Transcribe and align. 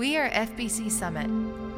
We 0.00 0.16
are 0.16 0.30
FBC 0.30 0.90
Summit, 0.90 1.28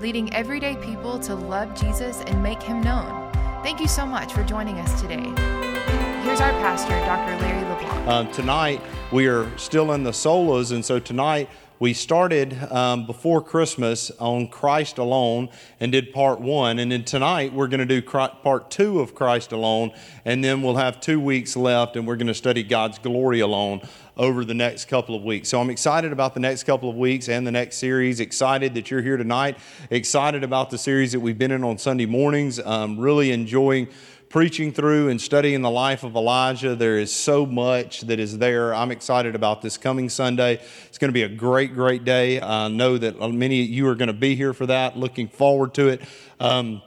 leading 0.01 0.33
everyday 0.33 0.77
people 0.77 1.19
to 1.19 1.35
love 1.35 1.75
Jesus 1.75 2.21
and 2.21 2.41
make 2.41 2.63
him 2.63 2.81
known. 2.81 3.33
Thank 3.65 3.81
you 3.81 3.89
so 3.89 4.07
much 4.07 4.33
for 4.33 4.45
joining 4.45 4.79
us 4.79 5.01
today. 5.01 5.25
Here's 6.23 6.41
our 6.41 6.53
pastor, 6.53 6.93
Dr. 7.01 7.37
Larry 7.43 7.69
LeBlanc. 7.69 8.07
Um, 8.07 8.31
tonight, 8.31 8.81
we 9.11 9.27
are 9.27 9.51
still 9.59 9.91
in 9.91 10.05
the 10.05 10.13
solas, 10.13 10.71
and 10.71 10.85
so 10.85 11.01
tonight 11.01 11.51
we 11.83 11.93
started 11.93 12.57
um, 12.71 13.07
before 13.07 13.43
Christmas 13.43 14.13
on 14.21 14.47
Christ 14.47 14.99
alone 14.99 15.49
and 15.81 15.91
did 15.91 16.13
part 16.13 16.41
one. 16.41 16.79
And 16.79 16.93
then 16.93 17.03
tonight 17.03 17.53
we're 17.53 17.67
going 17.67 17.81
to 17.81 18.01
do 18.01 18.01
part 18.01 18.71
two 18.71 19.01
of 19.01 19.17
Christ 19.17 19.51
alone. 19.51 19.91
And 20.25 20.45
then 20.45 20.63
we'll 20.63 20.77
have 20.77 21.01
two 21.01 21.19
weeks 21.19 21.57
left 21.57 21.97
and 21.97 22.07
we're 22.07 22.15
going 22.15 22.29
to 22.29 22.35
study 22.35 22.63
God's 22.63 23.01
glory 23.01 23.41
alone 23.41 23.81
over 24.17 24.45
the 24.45 24.55
next 24.55 24.89
couple 24.89 25.15
of 25.15 25.23
weeks. 25.23 25.49
So 25.49 25.61
I'm 25.61 25.71
excited 25.71 26.13
about 26.13 26.35
the 26.35 26.41
next 26.41 26.65
couple 26.65 26.91
of 26.91 26.97
weeks 26.97 27.29
and 27.29 27.47
the 27.47 27.51
next 27.51 27.77
series. 27.79 28.21
Excited 28.21 28.75
that 28.75 28.91
you're 28.91 29.03
here 29.03 29.17
tonight. 29.17 29.59
Excited 29.91 30.45
about 30.45 30.71
the 30.71 30.79
series 30.79 31.13
that 31.13 31.21
we've 31.21 31.39
been 31.39 31.51
in 31.51 31.65
on 31.65 31.79
Sunday 31.79 32.07
mornings. 32.07 32.61
Um, 32.61 32.99
really 32.99 33.33
enjoying 33.33 33.89
preaching 34.33 34.73
through 34.73 35.11
and 35.11 35.21
studying 35.21 35.61
the 35.61 35.71
life 35.71 36.05
of 36.05 36.17
Elijah. 36.17 36.75
There 36.75 36.99
is 36.99 37.15
so 37.15 37.45
much 37.45 38.01
that 38.03 38.19
is 38.19 38.39
there. 38.39 38.75
I'm 38.75 38.91
excited 38.91 39.35
about 39.35 39.61
this 39.61 39.77
coming 39.77 40.09
Sunday. 40.09 40.55
It's 40.87 40.97
going 40.97 41.11
to 41.11 41.13
be 41.13 41.25
a 41.25 41.29
great, 41.29 41.75
great 41.75 42.05
day. 42.05 42.41
I 42.41 42.69
know 42.69 42.97
that 42.97 43.21
many 43.21 43.63
of 43.63 43.69
you 43.69 43.87
are 43.89 43.95
going 43.95 44.07
to 44.07 44.15
be 44.15 44.35
here 44.35 44.55
for 44.55 44.65
that. 44.67 44.97
Looking 44.97 45.29
forward 45.29 45.75
to 45.75 45.89
it. 45.89 46.01
Um, 46.41 46.81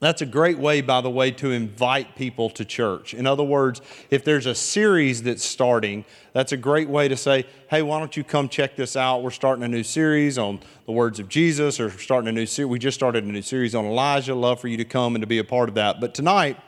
that's 0.00 0.22
a 0.22 0.26
great 0.26 0.58
way, 0.58 0.80
by 0.80 1.00
the 1.00 1.10
way, 1.10 1.32
to 1.32 1.50
invite 1.50 2.14
people 2.14 2.50
to 2.50 2.64
church. 2.64 3.14
In 3.14 3.26
other 3.26 3.42
words, 3.42 3.80
if 4.10 4.24
there's 4.24 4.46
a 4.46 4.54
series 4.54 5.24
that's 5.24 5.44
starting, 5.44 6.04
that's 6.32 6.52
a 6.52 6.56
great 6.56 6.88
way 6.88 7.08
to 7.08 7.16
say, 7.16 7.46
hey, 7.68 7.82
why 7.82 7.98
don't 7.98 8.16
you 8.16 8.22
come 8.22 8.48
check 8.48 8.76
this 8.76 8.94
out? 8.94 9.24
We're 9.24 9.30
starting 9.30 9.64
a 9.64 9.68
new 9.68 9.82
series 9.82 10.38
on 10.38 10.60
the 10.86 10.92
words 10.92 11.18
of 11.18 11.28
Jesus, 11.28 11.80
or 11.80 11.90
starting 11.90 12.28
a 12.28 12.32
new 12.32 12.46
series. 12.46 12.70
We 12.70 12.78
just 12.78 12.94
started 12.94 13.24
a 13.24 13.26
new 13.26 13.42
series 13.42 13.74
on 13.74 13.84
Elijah. 13.84 14.36
Love 14.36 14.60
for 14.60 14.68
you 14.68 14.76
to 14.76 14.84
come 14.84 15.16
and 15.16 15.22
to 15.22 15.26
be 15.26 15.38
a 15.38 15.44
part 15.44 15.68
of 15.68 15.74
that. 15.74 16.00
But 16.00 16.14
tonight, 16.14 16.58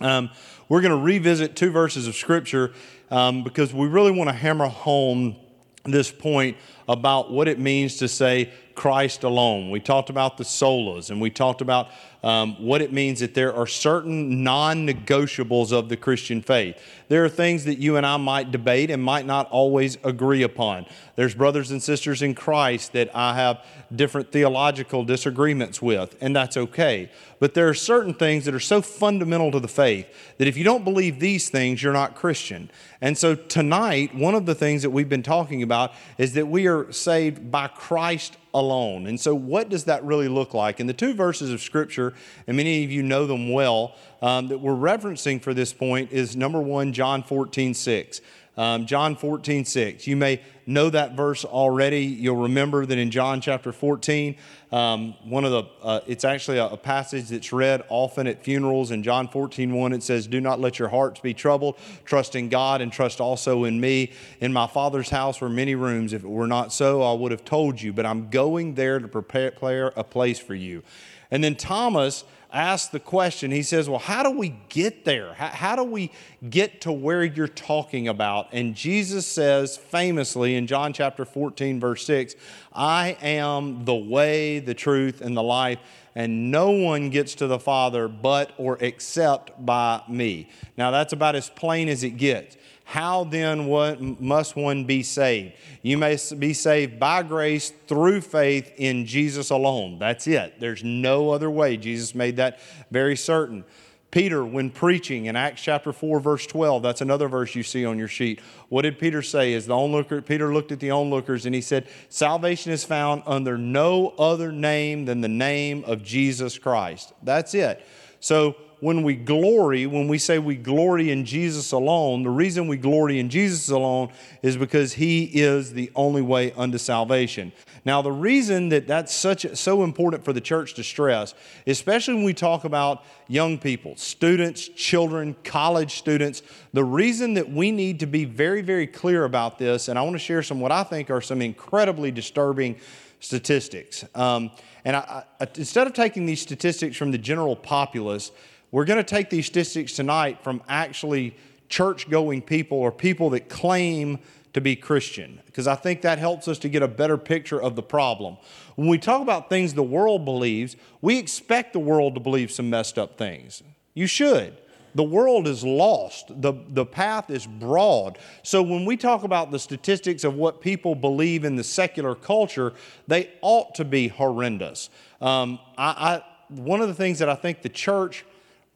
um, 0.00 0.30
we're 0.68 0.80
going 0.80 0.90
to 0.90 1.04
revisit 1.04 1.54
two 1.54 1.70
verses 1.70 2.08
of 2.08 2.16
Scripture 2.16 2.72
um, 3.12 3.44
because 3.44 3.72
we 3.72 3.86
really 3.86 4.10
want 4.10 4.28
to 4.28 4.34
hammer 4.34 4.66
home 4.66 5.36
this 5.84 6.10
point 6.10 6.56
about 6.88 7.30
what 7.30 7.48
it 7.48 7.58
means 7.58 7.96
to 7.98 8.08
say 8.08 8.50
Christ 8.74 9.24
alone. 9.24 9.70
We 9.70 9.80
talked 9.80 10.10
about 10.10 10.36
the 10.36 10.44
solas 10.44 11.10
and 11.10 11.20
we 11.20 11.30
talked 11.30 11.60
about 11.60 11.88
um, 12.22 12.54
what 12.64 12.80
it 12.80 12.92
means 12.92 13.18
that 13.20 13.34
there 13.34 13.52
are 13.52 13.66
certain 13.66 14.44
non 14.44 14.86
negotiables 14.86 15.72
of 15.72 15.88
the 15.88 15.96
Christian 15.96 16.40
faith. 16.40 16.80
There 17.08 17.24
are 17.24 17.28
things 17.28 17.64
that 17.64 17.78
you 17.78 17.96
and 17.96 18.06
I 18.06 18.16
might 18.16 18.52
debate 18.52 18.90
and 18.90 19.02
might 19.02 19.26
not 19.26 19.50
always 19.50 19.98
agree 20.04 20.42
upon. 20.42 20.86
There's 21.16 21.34
brothers 21.34 21.72
and 21.72 21.82
sisters 21.82 22.22
in 22.22 22.34
Christ 22.34 22.92
that 22.92 23.10
I 23.14 23.34
have 23.34 23.64
different 23.94 24.30
theological 24.30 25.04
disagreements 25.04 25.82
with, 25.82 26.16
and 26.20 26.34
that's 26.34 26.56
okay. 26.56 27.10
But 27.40 27.54
there 27.54 27.68
are 27.68 27.74
certain 27.74 28.14
things 28.14 28.44
that 28.44 28.54
are 28.54 28.60
so 28.60 28.80
fundamental 28.80 29.50
to 29.50 29.60
the 29.60 29.68
faith 29.68 30.06
that 30.38 30.46
if 30.46 30.56
you 30.56 30.62
don't 30.62 30.84
believe 30.84 31.18
these 31.18 31.50
things, 31.50 31.82
you're 31.82 31.92
not 31.92 32.14
Christian. 32.14 32.70
And 33.00 33.18
so 33.18 33.34
tonight, 33.34 34.14
one 34.14 34.36
of 34.36 34.46
the 34.46 34.54
things 34.54 34.82
that 34.82 34.90
we've 34.90 35.08
been 35.08 35.24
talking 35.24 35.62
about 35.62 35.92
is 36.18 36.34
that 36.34 36.46
we 36.46 36.68
are 36.68 36.71
saved 36.90 37.50
by 37.50 37.68
Christ 37.68 38.36
alone. 38.54 39.06
And 39.06 39.18
so, 39.18 39.34
what 39.34 39.68
does 39.68 39.84
that 39.84 40.04
really 40.04 40.28
look 40.28 40.54
like? 40.54 40.80
And 40.80 40.88
the 40.88 40.94
two 40.94 41.14
verses 41.14 41.50
of 41.50 41.60
Scripture, 41.60 42.14
and 42.46 42.56
many 42.56 42.84
of 42.84 42.90
you 42.90 43.02
know 43.02 43.26
them 43.26 43.50
well, 43.52 43.94
um, 44.20 44.48
that 44.48 44.58
we're 44.58 44.72
referencing 44.72 45.40
for 45.40 45.54
this 45.54 45.72
point 45.72 46.12
is 46.12 46.36
number 46.36 46.60
one, 46.60 46.92
John 46.92 47.22
14, 47.22 47.74
6. 47.74 48.20
Um, 48.56 48.84
John 48.84 49.16
14, 49.16 49.64
6. 49.64 50.06
You 50.06 50.14
may 50.14 50.42
know 50.66 50.90
that 50.90 51.14
verse 51.14 51.44
already. 51.44 52.04
You'll 52.04 52.42
remember 52.42 52.84
that 52.84 52.98
in 52.98 53.10
John 53.10 53.40
chapter 53.40 53.72
14, 53.72 54.36
um, 54.70 55.14
one 55.24 55.46
of 55.46 55.52
the, 55.52 55.64
uh, 55.82 56.00
it's 56.06 56.24
actually 56.24 56.58
a, 56.58 56.66
a, 56.66 56.76
passage 56.76 57.28
that's 57.28 57.50
read 57.50 57.82
often 57.88 58.26
at 58.26 58.44
funerals. 58.44 58.90
In 58.90 59.02
John 59.02 59.26
14, 59.26 59.72
1, 59.72 59.92
it 59.94 60.02
says, 60.02 60.26
Do 60.26 60.40
not 60.40 60.60
let 60.60 60.78
your 60.78 60.88
hearts 60.88 61.20
be 61.20 61.32
troubled. 61.32 61.78
Trust 62.04 62.36
in 62.36 62.50
God 62.50 62.82
and 62.82 62.92
trust 62.92 63.20
also 63.20 63.64
in 63.64 63.80
me. 63.80 64.12
In 64.40 64.52
my 64.52 64.66
Father's 64.66 65.08
house 65.08 65.40
were 65.40 65.48
many 65.48 65.74
rooms. 65.74 66.12
If 66.12 66.22
it 66.22 66.28
were 66.28 66.46
not 66.46 66.74
so, 66.74 67.02
I 67.02 67.14
would 67.14 67.32
have 67.32 67.44
told 67.46 67.80
you, 67.80 67.92
but 67.94 68.04
I'm 68.04 68.28
going 68.28 68.74
there 68.74 68.98
to 68.98 69.08
prepare 69.08 69.92
a 69.96 70.04
place 70.04 70.38
for 70.38 70.54
you. 70.54 70.82
And 71.30 71.42
then 71.42 71.56
Thomas, 71.56 72.24
asked 72.52 72.92
the 72.92 73.00
question. 73.00 73.50
He 73.50 73.62
says, 73.62 73.88
Well, 73.88 73.98
how 73.98 74.22
do 74.22 74.30
we 74.30 74.54
get 74.68 75.04
there? 75.04 75.34
How, 75.34 75.48
how, 75.48 75.76
do 75.76 75.84
we 75.84 76.10
get 76.48 76.82
to 76.82 76.92
where 76.92 77.24
you're 77.24 77.48
talking 77.48 78.08
about? 78.08 78.48
And 78.52 78.74
Jesus 78.74 79.26
says 79.26 79.76
famously 79.76 80.54
in 80.54 80.66
John 80.66 80.92
chapter 80.92 81.24
14, 81.24 81.80
verse 81.80 82.04
6, 82.06 82.34
I 82.72 83.16
am 83.22 83.84
the 83.84 83.94
way, 83.94 84.58
the 84.58 84.74
truth, 84.74 85.20
and 85.20 85.36
the 85.36 85.42
life, 85.42 85.78
and 86.14 86.50
no 86.50 86.70
one 86.70 87.10
gets 87.10 87.34
to 87.36 87.46
the 87.46 87.58
Father 87.58 88.06
but 88.08 88.52
or 88.58 88.76
except 88.80 89.64
by 89.64 90.02
me. 90.08 90.48
Now, 90.76 90.90
that's 90.90 91.12
about 91.12 91.34
as 91.34 91.48
plain 91.48 91.88
as 91.88 92.04
it 92.04 92.16
gets. 92.18 92.56
How 92.92 93.24
then 93.24 93.68
what 93.68 94.02
must 94.20 94.54
one 94.54 94.84
be 94.84 95.02
saved? 95.02 95.54
You 95.80 95.96
may 95.96 96.18
be 96.38 96.52
saved 96.52 97.00
by 97.00 97.22
grace 97.22 97.72
through 97.86 98.20
faith 98.20 98.70
in 98.76 99.06
Jesus 99.06 99.48
alone. 99.48 99.98
That's 99.98 100.26
it. 100.26 100.60
There's 100.60 100.84
no 100.84 101.30
other 101.30 101.50
way. 101.50 101.78
Jesus 101.78 102.14
made 102.14 102.36
that 102.36 102.60
very 102.90 103.16
certain. 103.16 103.64
Peter, 104.10 104.44
when 104.44 104.68
preaching 104.68 105.24
in 105.24 105.36
Acts 105.36 105.62
chapter 105.62 105.90
4, 105.90 106.20
verse 106.20 106.46
12, 106.46 106.82
that's 106.82 107.00
another 107.00 107.28
verse 107.28 107.54
you 107.54 107.62
see 107.62 107.86
on 107.86 107.98
your 107.98 108.08
sheet. 108.08 108.42
What 108.68 108.82
did 108.82 108.98
Peter 108.98 109.22
say? 109.22 109.54
Is 109.54 109.64
the 109.64 109.74
onlooker, 109.74 110.20
Peter 110.20 110.52
looked 110.52 110.70
at 110.70 110.78
the 110.78 110.90
onlookers 110.90 111.46
and 111.46 111.54
he 111.54 111.62
said, 111.62 111.88
Salvation 112.10 112.72
is 112.72 112.84
found 112.84 113.22
under 113.24 113.56
no 113.56 114.08
other 114.18 114.52
name 114.52 115.06
than 115.06 115.22
the 115.22 115.28
name 115.28 115.82
of 115.86 116.02
Jesus 116.02 116.58
Christ. 116.58 117.14
That's 117.22 117.54
it. 117.54 117.86
So 118.20 118.54
when 118.82 119.04
we 119.04 119.14
glory, 119.14 119.86
when 119.86 120.08
we 120.08 120.18
say 120.18 120.40
we 120.40 120.56
glory 120.56 121.12
in 121.12 121.24
Jesus 121.24 121.70
alone, 121.70 122.24
the 122.24 122.30
reason 122.30 122.66
we 122.66 122.76
glory 122.76 123.20
in 123.20 123.30
Jesus 123.30 123.70
alone 123.70 124.10
is 124.42 124.56
because 124.56 124.94
He 124.94 125.22
is 125.22 125.72
the 125.72 125.92
only 125.94 126.20
way 126.20 126.50
unto 126.54 126.78
salvation. 126.78 127.52
Now, 127.84 128.02
the 128.02 128.10
reason 128.10 128.70
that 128.70 128.88
that's 128.88 129.14
such 129.14 129.46
so 129.56 129.84
important 129.84 130.24
for 130.24 130.32
the 130.32 130.40
church 130.40 130.74
to 130.74 130.82
stress, 130.82 131.32
especially 131.64 132.14
when 132.14 132.24
we 132.24 132.34
talk 132.34 132.64
about 132.64 133.04
young 133.28 133.56
people, 133.56 133.94
students, 133.94 134.66
children, 134.70 135.36
college 135.44 135.98
students, 135.98 136.42
the 136.72 136.82
reason 136.82 137.34
that 137.34 137.48
we 137.48 137.70
need 137.70 138.00
to 138.00 138.06
be 138.06 138.24
very, 138.24 138.62
very 138.62 138.88
clear 138.88 139.24
about 139.24 139.60
this, 139.60 139.86
and 139.86 139.96
I 139.96 140.02
want 140.02 140.14
to 140.14 140.18
share 140.18 140.42
some 140.42 140.60
what 140.60 140.72
I 140.72 140.82
think 140.82 141.08
are 141.08 141.20
some 141.20 141.40
incredibly 141.40 142.10
disturbing 142.10 142.80
statistics. 143.20 144.04
Um, 144.16 144.50
and 144.84 144.96
I, 144.96 145.22
I, 145.40 145.46
instead 145.56 145.86
of 145.86 145.92
taking 145.92 146.26
these 146.26 146.40
statistics 146.40 146.96
from 146.96 147.12
the 147.12 147.18
general 147.18 147.54
populace, 147.54 148.32
we're 148.72 148.84
going 148.84 148.98
to 148.98 149.04
take 149.04 149.30
these 149.30 149.46
statistics 149.46 149.92
tonight 149.92 150.42
from 150.42 150.62
actually 150.68 151.36
church 151.68 152.10
going 152.10 152.42
people 152.42 152.78
or 152.78 152.90
people 152.90 153.30
that 153.30 153.48
claim 153.48 154.18
to 154.54 154.60
be 154.60 154.76
Christian, 154.76 155.40
because 155.46 155.66
I 155.66 155.76
think 155.76 156.02
that 156.02 156.18
helps 156.18 156.46
us 156.46 156.58
to 156.58 156.68
get 156.68 156.82
a 156.82 156.88
better 156.88 157.16
picture 157.16 157.62
of 157.62 157.74
the 157.74 157.82
problem. 157.82 158.36
When 158.76 158.88
we 158.88 158.98
talk 158.98 159.22
about 159.22 159.48
things 159.48 159.72
the 159.72 159.82
world 159.82 160.24
believes, 160.24 160.76
we 161.00 161.18
expect 161.18 161.72
the 161.72 161.78
world 161.78 162.14
to 162.14 162.20
believe 162.20 162.50
some 162.50 162.68
messed 162.68 162.98
up 162.98 163.16
things. 163.16 163.62
You 163.94 164.06
should. 164.06 164.58
The 164.94 165.02
world 165.02 165.48
is 165.48 165.64
lost. 165.64 166.28
The, 166.28 166.52
the 166.68 166.84
path 166.84 167.30
is 167.30 167.46
broad. 167.46 168.18
So 168.42 168.62
when 168.62 168.84
we 168.84 168.98
talk 168.98 169.24
about 169.24 169.50
the 169.50 169.58
statistics 169.58 170.22
of 170.22 170.34
what 170.34 170.60
people 170.60 170.94
believe 170.94 171.44
in 171.44 171.56
the 171.56 171.64
secular 171.64 172.14
culture, 172.14 172.74
they 173.08 173.30
ought 173.40 173.74
to 173.76 173.86
be 173.86 174.08
horrendous. 174.08 174.90
Um, 175.22 175.58
I, 175.78 176.20
I, 176.20 176.22
one 176.48 176.82
of 176.82 176.88
the 176.88 176.94
things 176.94 177.20
that 177.20 177.30
I 177.30 177.34
think 177.36 177.62
the 177.62 177.70
church 177.70 178.26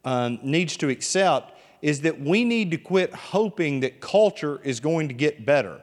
um, 0.06 0.38
needs 0.42 0.76
to 0.78 0.88
accept 0.88 1.52
is 1.82 2.00
that 2.00 2.18
we 2.18 2.44
need 2.44 2.70
to 2.70 2.78
quit 2.78 3.12
hoping 3.12 3.80
that 3.80 4.00
culture 4.00 4.60
is 4.64 4.80
going 4.80 5.08
to 5.08 5.14
get 5.14 5.44
better. 5.44 5.82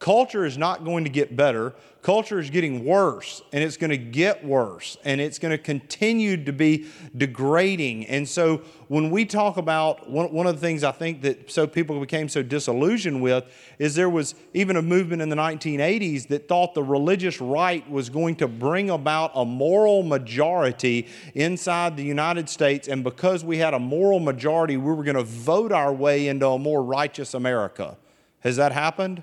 Culture 0.00 0.46
is 0.46 0.56
not 0.56 0.82
going 0.82 1.04
to 1.04 1.10
get 1.10 1.36
better. 1.36 1.74
Culture 2.00 2.38
is 2.38 2.48
getting 2.48 2.86
worse, 2.86 3.42
and 3.52 3.62
it's 3.62 3.76
going 3.76 3.90
to 3.90 3.98
get 3.98 4.42
worse, 4.42 4.96
and 5.04 5.20
it's 5.20 5.38
going 5.38 5.50
to 5.50 5.58
continue 5.58 6.42
to 6.42 6.54
be 6.54 6.86
degrading. 7.14 8.06
And 8.06 8.26
so, 8.26 8.62
when 8.88 9.10
we 9.10 9.26
talk 9.26 9.58
about 9.58 10.08
one, 10.08 10.32
one 10.32 10.46
of 10.46 10.54
the 10.54 10.60
things 10.62 10.84
I 10.84 10.92
think 10.92 11.20
that 11.20 11.50
so 11.50 11.66
people 11.66 12.00
became 12.00 12.30
so 12.30 12.42
disillusioned 12.42 13.20
with 13.20 13.44
is 13.78 13.94
there 13.94 14.08
was 14.08 14.34
even 14.54 14.76
a 14.76 14.82
movement 14.82 15.20
in 15.20 15.28
the 15.28 15.36
1980s 15.36 16.28
that 16.28 16.48
thought 16.48 16.72
the 16.72 16.82
religious 16.82 17.38
right 17.38 17.88
was 17.90 18.08
going 18.08 18.36
to 18.36 18.48
bring 18.48 18.88
about 18.88 19.32
a 19.34 19.44
moral 19.44 20.02
majority 20.02 21.08
inside 21.34 21.98
the 21.98 22.04
United 22.04 22.48
States, 22.48 22.88
and 22.88 23.04
because 23.04 23.44
we 23.44 23.58
had 23.58 23.74
a 23.74 23.78
moral 23.78 24.18
majority, 24.18 24.78
we 24.78 24.94
were 24.94 25.04
going 25.04 25.14
to 25.18 25.22
vote 25.22 25.72
our 25.72 25.92
way 25.92 26.28
into 26.28 26.48
a 26.48 26.58
more 26.58 26.82
righteous 26.82 27.34
America. 27.34 27.98
Has 28.38 28.56
that 28.56 28.72
happened? 28.72 29.22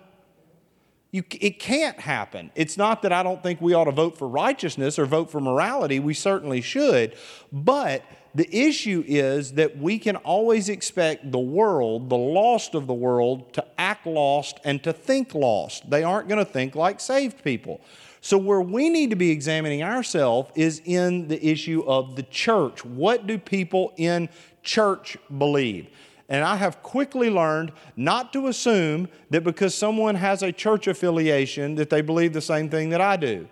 You, 1.11 1.23
it 1.39 1.59
can't 1.59 1.99
happen. 1.99 2.51
It's 2.53 2.77
not 2.77 3.01
that 3.03 3.13
I 3.13 3.23
don't 3.23 3.41
think 3.41 3.61
we 3.61 3.73
ought 3.73 3.85
to 3.85 3.91
vote 3.91 4.17
for 4.17 4.27
righteousness 4.27 4.99
or 4.99 5.05
vote 5.05 5.31
for 5.31 5.39
morality. 5.39 5.99
We 5.99 6.13
certainly 6.13 6.59
should. 6.59 7.15
But 7.51 8.03
the 8.35 8.47
issue 8.55 9.03
is 9.07 9.53
that 9.53 9.77
we 9.77 9.99
can 9.99 10.17
always 10.17 10.69
expect 10.69 11.31
the 11.31 11.39
world, 11.39 12.09
the 12.09 12.17
lost 12.17 12.75
of 12.75 12.85
the 12.85 12.93
world, 12.93 13.53
to 13.53 13.65
act 13.77 14.05
lost 14.05 14.59
and 14.63 14.83
to 14.83 14.91
think 14.91 15.33
lost. 15.33 15.89
They 15.89 16.03
aren't 16.03 16.27
going 16.27 16.45
to 16.45 16.51
think 16.51 16.75
like 16.75 16.99
saved 16.99 17.43
people. 17.43 17.81
So, 18.21 18.37
where 18.37 18.61
we 18.61 18.89
need 18.89 19.09
to 19.11 19.15
be 19.15 19.31
examining 19.31 19.83
ourselves 19.83 20.51
is 20.55 20.81
in 20.83 21.29
the 21.29 21.43
issue 21.43 21.83
of 21.87 22.15
the 22.15 22.23
church. 22.23 22.83
What 22.83 23.25
do 23.25 23.37
people 23.37 23.93
in 23.95 24.27
church 24.61 25.17
believe? 25.37 25.87
And 26.29 26.43
I 26.43 26.57
have 26.57 26.83
quickly 26.83 27.29
learned 27.29 27.71
not 27.95 28.33
to 28.33 28.47
assume 28.47 29.07
that 29.29 29.43
because 29.43 29.73
someone 29.73 30.15
has 30.15 30.43
a 30.43 30.51
church 30.51 30.87
affiliation 30.87 31.75
that 31.75 31.89
they 31.89 32.01
believe 32.01 32.33
the 32.33 32.41
same 32.41 32.69
thing 32.69 32.89
that 32.89 33.01
I 33.01 33.15
do. 33.15 33.47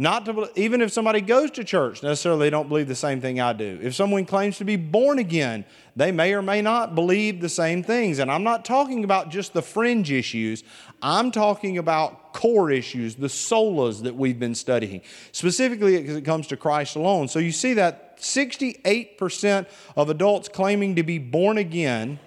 Not 0.00 0.26
to, 0.26 0.48
even 0.54 0.80
if 0.80 0.92
somebody 0.92 1.20
goes 1.20 1.50
to 1.50 1.64
church, 1.64 2.04
necessarily 2.04 2.46
they 2.46 2.50
don't 2.50 2.68
believe 2.68 2.86
the 2.86 2.94
same 2.94 3.20
thing 3.20 3.40
I 3.40 3.52
do. 3.52 3.80
If 3.82 3.96
someone 3.96 4.26
claims 4.26 4.56
to 4.58 4.64
be 4.64 4.76
born 4.76 5.18
again, 5.18 5.64
they 5.96 6.12
may 6.12 6.34
or 6.34 6.40
may 6.40 6.62
not 6.62 6.94
believe 6.94 7.40
the 7.40 7.48
same 7.48 7.82
things. 7.82 8.20
And 8.20 8.30
I'm 8.30 8.44
not 8.44 8.64
talking 8.64 9.02
about 9.02 9.30
just 9.30 9.54
the 9.54 9.60
fringe 9.60 10.12
issues, 10.12 10.62
I'm 11.02 11.32
talking 11.32 11.78
about 11.78 12.32
core 12.32 12.70
issues, 12.70 13.16
the 13.16 13.26
solas 13.26 14.04
that 14.04 14.14
we've 14.14 14.38
been 14.38 14.54
studying, 14.54 15.00
specifically 15.32 16.08
as 16.08 16.14
it 16.14 16.24
comes 16.24 16.46
to 16.46 16.56
Christ 16.56 16.94
alone. 16.94 17.26
So 17.26 17.40
you 17.40 17.50
see 17.50 17.74
that 17.74 18.18
68% 18.18 19.66
of 19.96 20.10
adults 20.10 20.48
claiming 20.48 20.94
to 20.94 21.02
be 21.02 21.18
born 21.18 21.58
again 21.58 22.20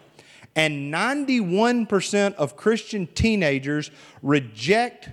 and 0.57 0.93
91% 0.93 2.33
of 2.33 2.57
Christian 2.57 3.07
teenagers 3.07 3.91
reject 4.21 5.07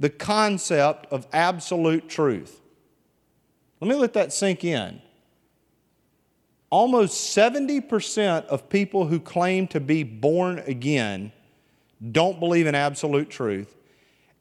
the 0.00 0.10
concept 0.10 1.06
of 1.12 1.26
absolute 1.32 2.08
truth. 2.08 2.60
Let 3.80 3.88
me 3.88 3.94
let 3.94 4.14
that 4.14 4.32
sink 4.32 4.64
in. 4.64 5.00
Almost 6.70 7.36
70% 7.36 8.46
of 8.46 8.68
people 8.68 9.06
who 9.06 9.20
claim 9.20 9.68
to 9.68 9.80
be 9.80 10.02
born 10.02 10.60
again 10.60 11.32
don't 12.10 12.40
believe 12.40 12.66
in 12.66 12.74
absolute 12.74 13.28
truth. 13.28 13.76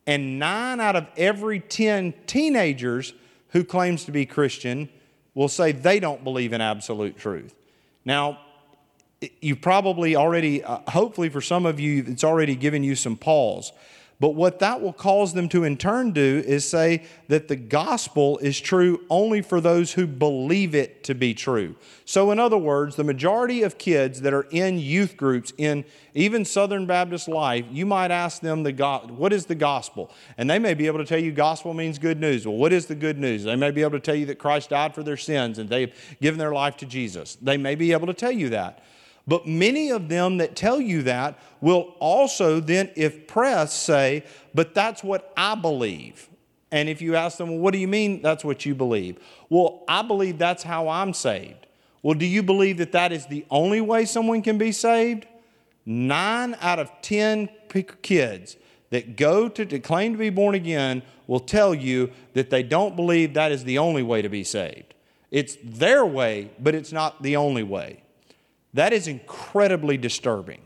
And 0.08 0.40
nine 0.40 0.80
out 0.80 0.96
of 0.96 1.08
every 1.18 1.60
10 1.60 2.14
teenagers 2.26 3.14
who 3.50 3.64
claims 3.64 4.06
to 4.06 4.12
be 4.12 4.26
Christian 4.26 4.90
will 5.34 5.50
say 5.50 5.72
they 5.72 6.00
don't 6.00 6.24
believe 6.24 6.54
in 6.54 6.62
absolute 6.62 7.18
truth. 7.18 7.54
Now, 8.06 8.40
you've 9.42 9.62
probably 9.62 10.16
already, 10.16 10.64
uh, 10.64 10.80
hopefully 10.88 11.30
for 11.30 11.42
some 11.42 11.66
of 11.66 11.80
you, 11.80 12.06
it's 12.08 12.24
already 12.24 12.56
given 12.56 12.84
you 12.84 12.96
some 12.96 13.18
pause 13.18 13.74
but 14.20 14.36
what 14.36 14.60
that 14.60 14.82
will 14.82 14.92
cause 14.92 15.34
them 15.34 15.48
to 15.50 15.64
in 15.64 15.78
turn 15.78 16.12
do 16.12 16.44
is 16.46 16.68
say 16.68 17.04
that 17.30 17.48
the 17.48 17.56
gospel 17.56 18.38
is 18.40 18.60
true 18.60 19.06
only 19.10 19.42
for 19.42 19.62
those 19.62 19.94
who 19.94 20.06
believe 20.06 20.76
it 20.76 21.06
to 21.06 21.16
be 21.16 21.34
true. 21.34 21.76
So, 22.04 22.30
in 22.32 22.40
other 22.40 22.58
words, 22.58 22.98
the 22.98 23.06
majority 23.06 23.64
of 23.64 23.78
kids 23.78 24.20
that 24.22 24.34
are 24.34 24.48
in 24.52 24.78
youth 24.78 25.16
groups, 25.16 25.54
in 25.58 25.86
even 26.14 26.44
Southern 26.44 26.86
Baptist 26.86 27.30
life, 27.30 27.66
you 27.72 27.86
might 27.86 28.12
ask 28.12 28.42
them, 28.42 28.64
the 28.64 28.74
What 29.08 29.32
is 29.32 29.46
the 29.46 29.56
gospel? 29.56 30.12
And 30.38 30.50
they 30.50 30.60
may 30.60 30.74
be 30.74 30.88
able 30.88 31.00
to 31.00 31.06
tell 31.06 31.20
you 31.20 31.32
gospel 31.32 31.74
means 31.74 31.98
good 31.98 32.20
news. 32.20 32.46
Well, 32.46 32.58
what 32.58 32.74
is 32.74 32.88
the 32.88 32.96
good 32.96 33.18
news? 33.18 33.46
They 33.46 33.56
may 33.56 33.72
be 33.72 33.82
able 33.82 33.92
to 33.92 34.00
tell 34.02 34.16
you 34.16 34.26
that 34.26 34.38
Christ 34.38 34.72
died 34.72 34.94
for 34.94 35.04
their 35.04 35.18
sins 35.18 35.60
and 35.60 35.70
they've 35.70 35.94
given 36.22 36.40
their 36.40 36.52
life 36.52 36.76
to 36.78 36.86
Jesus. 36.86 37.38
They 37.42 37.56
may 37.56 37.76
be 37.76 37.94
able 37.94 38.08
to 38.08 38.14
tell 38.14 38.32
you 38.32 38.50
that. 38.50 38.84
But 39.30 39.46
many 39.46 39.92
of 39.92 40.10
them 40.10 40.38
that 40.38 40.56
tell 40.56 40.82
you 40.82 41.04
that 41.04 41.38
will 41.62 41.94
also 42.00 42.60
then, 42.60 42.90
if 42.96 43.28
pressed, 43.28 43.84
say, 43.84 44.24
But 44.56 44.74
that's 44.74 45.04
what 45.04 45.32
I 45.38 45.54
believe. 45.54 46.28
And 46.72 46.90
if 46.90 47.00
you 47.00 47.16
ask 47.16 47.38
them, 47.38 47.50
Well, 47.50 47.60
what 47.60 47.74
do 47.74 47.78
you 47.78 47.88
mean 47.88 48.24
that's 48.24 48.44
what 48.44 48.66
you 48.66 48.74
believe? 48.74 49.20
Well, 49.48 49.84
I 49.88 50.02
believe 50.02 50.40
that's 50.40 50.64
how 50.64 50.90
I'm 50.90 51.14
saved. 51.14 51.68
Well, 52.02 52.16
do 52.16 52.26
you 52.26 52.42
believe 52.42 52.78
that 52.78 52.92
that 52.94 53.12
is 53.12 53.28
the 53.28 53.46
only 53.52 53.82
way 53.82 54.06
someone 54.06 54.42
can 54.42 54.58
be 54.58 54.72
saved? 54.72 55.28
Nine 55.86 56.58
out 56.60 56.80
of 56.80 56.92
10 57.04 57.50
kids 58.02 58.58
that 58.90 59.16
go 59.16 59.48
to, 59.48 59.64
to 59.64 59.80
claim 59.80 60.14
to 60.14 60.18
be 60.18 60.32
born 60.32 60.56
again 60.56 61.04
will 61.28 61.40
tell 61.40 61.76
you 61.76 62.12
that 62.34 62.50
they 62.50 62.64
don't 62.64 62.96
believe 62.96 63.36
that 63.36 63.52
is 63.52 63.64
the 63.64 63.78
only 63.78 64.02
way 64.02 64.24
to 64.24 64.30
be 64.30 64.44
saved. 64.44 64.96
It's 65.30 65.56
their 65.64 66.04
way, 66.04 66.50
but 66.58 66.74
it's 66.74 66.92
not 66.92 67.22
the 67.22 67.36
only 67.36 67.62
way. 67.62 68.02
That 68.74 68.94
is 68.94 69.08
incredibly 69.08 69.98
disturbing. 69.98 70.62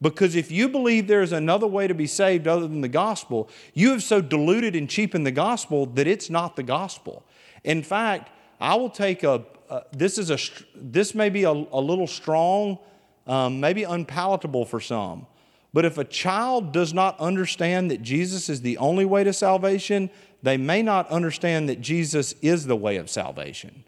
Because 0.00 0.36
if 0.36 0.50
you 0.50 0.68
believe 0.68 1.08
there 1.08 1.22
is 1.22 1.32
another 1.32 1.66
way 1.66 1.88
to 1.88 1.94
be 1.94 2.06
saved 2.06 2.46
other 2.46 2.68
than 2.68 2.82
the 2.82 2.88
gospel, 2.88 3.48
you 3.74 3.90
have 3.90 4.02
so 4.02 4.20
diluted 4.20 4.76
and 4.76 4.88
cheapened 4.88 5.26
the 5.26 5.32
gospel 5.32 5.86
that 5.86 6.06
it's 6.06 6.30
not 6.30 6.54
the 6.54 6.62
gospel. 6.62 7.24
In 7.64 7.82
fact, 7.82 8.30
I 8.60 8.76
will 8.76 8.90
take 8.90 9.24
a, 9.24 9.44
uh, 9.68 9.80
this 9.92 10.18
is 10.18 10.30
a, 10.30 10.38
this 10.76 11.14
may 11.14 11.30
be 11.30 11.44
a, 11.44 11.50
a 11.50 11.80
little 11.80 12.06
strong, 12.06 12.78
um, 13.26 13.58
maybe 13.58 13.82
unpalatable 13.82 14.64
for 14.64 14.80
some. 14.80 15.26
But 15.72 15.84
if 15.84 15.98
a 15.98 16.04
child 16.04 16.72
does 16.72 16.94
not 16.94 17.18
understand 17.18 17.90
that 17.90 18.02
Jesus 18.02 18.48
is 18.48 18.62
the 18.62 18.78
only 18.78 19.04
way 19.04 19.24
to 19.24 19.32
salvation, 19.32 20.10
they 20.42 20.56
may 20.56 20.82
not 20.82 21.08
understand 21.08 21.68
that 21.68 21.80
Jesus 21.80 22.34
is 22.40 22.66
the 22.66 22.76
way 22.76 22.96
of 22.96 23.10
salvation. 23.10 23.84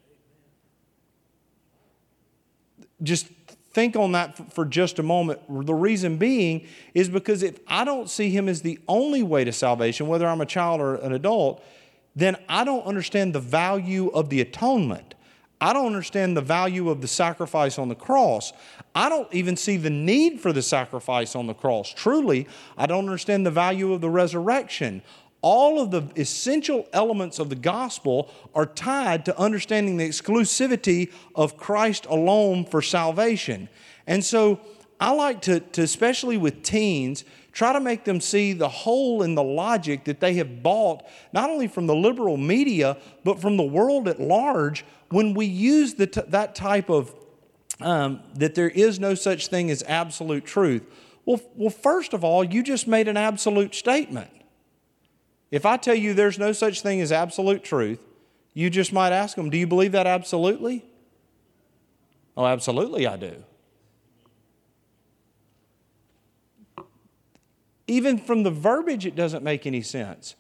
Just 3.03 3.40
think 3.73 3.97
on 3.97 4.13
that 4.13 4.53
for 4.53 4.65
just 4.65 4.99
a 4.99 5.03
moment. 5.03 5.41
The 5.67 5.75
reason 5.75 6.17
being 6.17 6.67
is 6.95 7.09
because 7.09 7.43
if 7.43 7.59
I 7.67 7.85
don't 7.85 8.09
see 8.09 8.31
Him 8.31 8.49
as 8.49 8.63
the 8.63 8.79
only 8.89 9.23
way 9.23 9.45
to 9.45 9.53
salvation, 9.53 10.09
whether 10.09 10.27
I'm 10.27 10.41
a 10.41 10.47
child 10.47 10.81
or 10.81 10.97
an 10.97 11.13
adult, 11.13 11.63
then 12.17 12.37
I 12.49 12.65
don't 12.65 12.85
understand 12.85 13.35
the 13.35 13.41
value 13.41 14.09
of 14.09 14.29
the 14.29 14.41
atonement. 14.41 15.15
I 15.61 15.73
don't 15.73 15.87
understand 15.87 16.37
the 16.37 16.43
value 16.43 16.89
of 16.89 17.03
the 17.03 17.09
sacrifice 17.09 17.79
on 17.79 17.89
the 17.89 17.95
cross. 17.95 18.53
I 18.95 19.09
don't 19.09 19.33
even 19.33 19.57
see 19.57 19.77
the 19.77 19.91
need 19.91 20.41
for 20.41 20.53
the 20.53 20.63
sacrifice 20.63 21.37
on 21.37 21.47
the 21.47 21.55
cross. 21.55 21.93
Truly, 21.93 22.49
I 22.79 22.87
don't 22.87 23.05
understand 23.05 23.45
the 23.45 23.51
value 23.51 23.93
of 23.93 24.01
the 24.01 24.09
resurrection 24.09 25.03
all 25.43 25.81
of 25.81 25.91
the 25.91 26.03
essential 26.17 26.87
elements 26.93 27.39
of 27.39 27.49
the 27.49 27.57
gospel 27.57 28.31
are 28.55 28.67
tied 28.67 29.25
to 29.25 29.39
understanding 29.39 29.97
the 29.97 30.09
exclusivity 30.09 31.13
of 31.35 31.57
Christ 31.57 32.07
alone 32.07 32.65
for 32.67 32.83
salvation. 32.83 33.69
And 34.07 34.25
so 34.25 34.61
I 35.01 35.13
like 35.13 35.41
to, 35.43 35.61
to, 35.61 35.83
especially 35.83 36.37
with 36.37 36.63
teens, 36.63 37.25
try 37.53 37.73
to 37.73 37.81
make 37.81 38.05
them 38.05 38.21
see 38.21 38.53
the 38.53 38.69
hole 38.69 39.23
in 39.23 39.35
the 39.35 39.43
logic 39.43 40.05
that 40.05 40.21
they 40.21 40.35
have 40.35 40.63
bought, 40.63 41.05
not 41.33 41.49
only 41.49 41.69
from 41.69 41.87
the 41.87 41.95
liberal 41.95 42.37
media, 42.37 42.99
but 43.25 43.41
from 43.41 43.57
the 43.57 43.63
world 43.63 44.09
at 44.09 44.21
large, 44.21 44.85
when 45.09 45.35
we 45.35 45.47
use 45.47 45.95
the 45.95 46.07
t- 46.07 46.21
that 46.29 46.55
type 46.55 46.91
of, 46.91 47.15
um, 47.81 48.21
that 48.35 48.55
there 48.55 48.69
is 48.69 49.01
no 49.01 49.15
such 49.15 49.49
thing 49.49 49.71
as 49.71 49.83
absolute 49.85 50.45
truth. 50.45 50.83
Well, 51.25 51.41
well, 51.57 51.71
first 51.71 52.13
of 52.13 52.23
all, 52.23 52.45
you 52.45 52.63
just 52.63 52.87
made 52.87 53.09
an 53.09 53.17
absolute 53.17 53.75
statement. 53.75 54.31
If 55.51 55.67
I 55.67 55.77
tell 55.77 55.95
you 55.95 56.15
there's 56.15 56.39
no 56.39 56.53
such 56.53 56.83
thing 56.83 57.01
as 57.01 57.11
absolute 57.11 57.65
truth, 57.65 58.01
you 58.55 58.71
just 58.71 58.93
might 58.93 59.13
ask 59.13 59.37
them, 59.37 59.51
Do 59.51 59.59
you 59.59 59.67
believe 59.67 59.93
that 59.93 60.07
absolutely? 60.07 60.85
Oh, 62.37 62.47
absolutely, 62.47 63.07
I 63.07 63.17
do. 63.17 63.45
Even 67.87 68.19
from 68.19 68.45
the 68.45 68.51
verbiage, 68.51 69.05
it 69.05 69.17
doesn't 69.17 69.43
make 69.43 69.67
any 69.67 69.83
sense. 69.83 70.37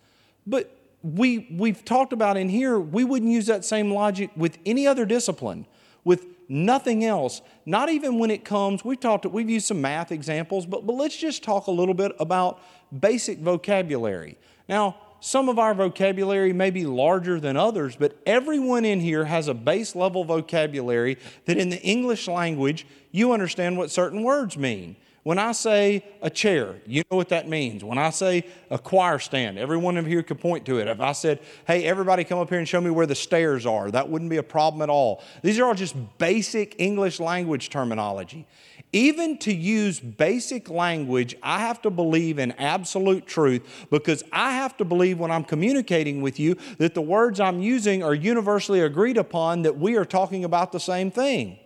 But 0.47 0.76
we, 1.02 1.49
we've 1.50 1.85
talked 1.85 2.12
about 2.12 2.37
in 2.37 2.49
here, 2.49 2.79
we 2.79 3.02
wouldn't 3.02 3.31
use 3.31 3.47
that 3.47 3.64
same 3.64 3.93
logic 3.93 4.31
with 4.37 4.59
any 4.64 4.87
other 4.87 5.05
discipline, 5.05 5.67
with 6.05 6.26
nothing 6.49 7.05
else. 7.05 7.43
Not 7.67 7.88
even 7.88 8.19
when 8.19 8.31
it 8.31 8.45
comes, 8.45 8.85
we've 8.85 9.00
talked, 9.00 9.26
we've 9.26 9.50
used 9.50 9.67
some 9.67 9.81
math 9.81 10.12
examples, 10.12 10.67
but, 10.67 10.87
but 10.87 10.93
let's 10.93 11.17
just 11.17 11.43
talk 11.43 11.67
a 11.67 11.71
little 11.71 11.95
bit 11.95 12.12
about 12.21 12.61
basic 12.99 13.38
vocabulary. 13.38 14.38
Now, 14.71 14.97
some 15.19 15.49
of 15.49 15.59
our 15.59 15.75
vocabulary 15.75 16.53
may 16.53 16.71
be 16.71 16.87
larger 16.87 17.41
than 17.41 17.57
others, 17.57 17.97
but 17.97 18.17
everyone 18.25 18.85
in 18.85 19.00
here 19.00 19.25
has 19.25 19.49
a 19.49 19.53
base 19.53 19.97
level 19.97 20.23
vocabulary 20.23 21.19
that 21.47 21.59
in 21.59 21.71
the 21.71 21.83
English 21.83 22.29
language, 22.29 22.87
you 23.11 23.33
understand 23.33 23.77
what 23.77 23.91
certain 23.91 24.23
words 24.23 24.57
mean. 24.57 24.95
When 25.25 25.39
I 25.39 25.53
say 25.53 26.05
a 26.23 26.31
chair, 26.31 26.77
you 26.87 27.03
know 27.11 27.17
what 27.17 27.29
that 27.31 27.49
means. 27.49 27.83
When 27.83 27.99
I 27.99 28.11
say 28.11 28.47
a 28.71 28.79
choir 28.79 29.19
stand, 29.19 29.59
everyone 29.59 29.99
in 29.99 30.07
here 30.07 30.23
could 30.23 30.41
point 30.41 30.65
to 30.67 30.79
it. 30.79 30.87
If 30.87 31.00
I 31.00 31.12
said, 31.12 31.41
hey, 31.67 31.85
everybody 31.85 32.23
come 32.23 32.39
up 32.39 32.49
here 32.49 32.59
and 32.59 32.67
show 32.67 32.81
me 32.81 32.91
where 32.91 33.07
the 33.07 33.17
stairs 33.17 33.67
are, 33.67 33.91
that 33.91 34.09
wouldn't 34.09 34.31
be 34.31 34.39
a 34.39 34.43
problem 34.43 34.81
at 34.83 34.89
all. 34.89 35.23
These 35.43 35.59
are 35.59 35.67
all 35.67 35.75
just 35.75 35.97
basic 36.17 36.77
English 36.79 37.19
language 37.19 37.69
terminology. 37.69 38.47
Even 38.92 39.38
to 39.38 39.54
use 39.54 40.00
basic 40.00 40.68
language, 40.68 41.37
I 41.42 41.61
have 41.61 41.80
to 41.82 41.90
believe 41.90 42.40
in 42.40 42.50
absolute 42.52 43.25
truth 43.25 43.87
because 43.88 44.25
I 44.32 44.52
have 44.52 44.76
to 44.78 44.85
believe 44.85 45.20
when 45.20 45.30
I'm 45.30 45.44
communicating 45.44 46.23
with 46.23 46.40
you 46.40 46.56
that 46.78 46.94
the 46.94 47.02
words 47.02 47.38
I'm 47.38 47.61
using 47.61 48.02
are 48.02 48.14
universally 48.14 48.80
agreed 48.80 49.16
upon, 49.16 49.62
that 49.62 49.78
we 49.78 49.97
are 49.97 50.04
talking 50.04 50.44
about 50.44 50.73
the 50.73 50.80
same 50.80 51.12
thing. 51.12 51.59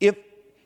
If, 0.00 0.16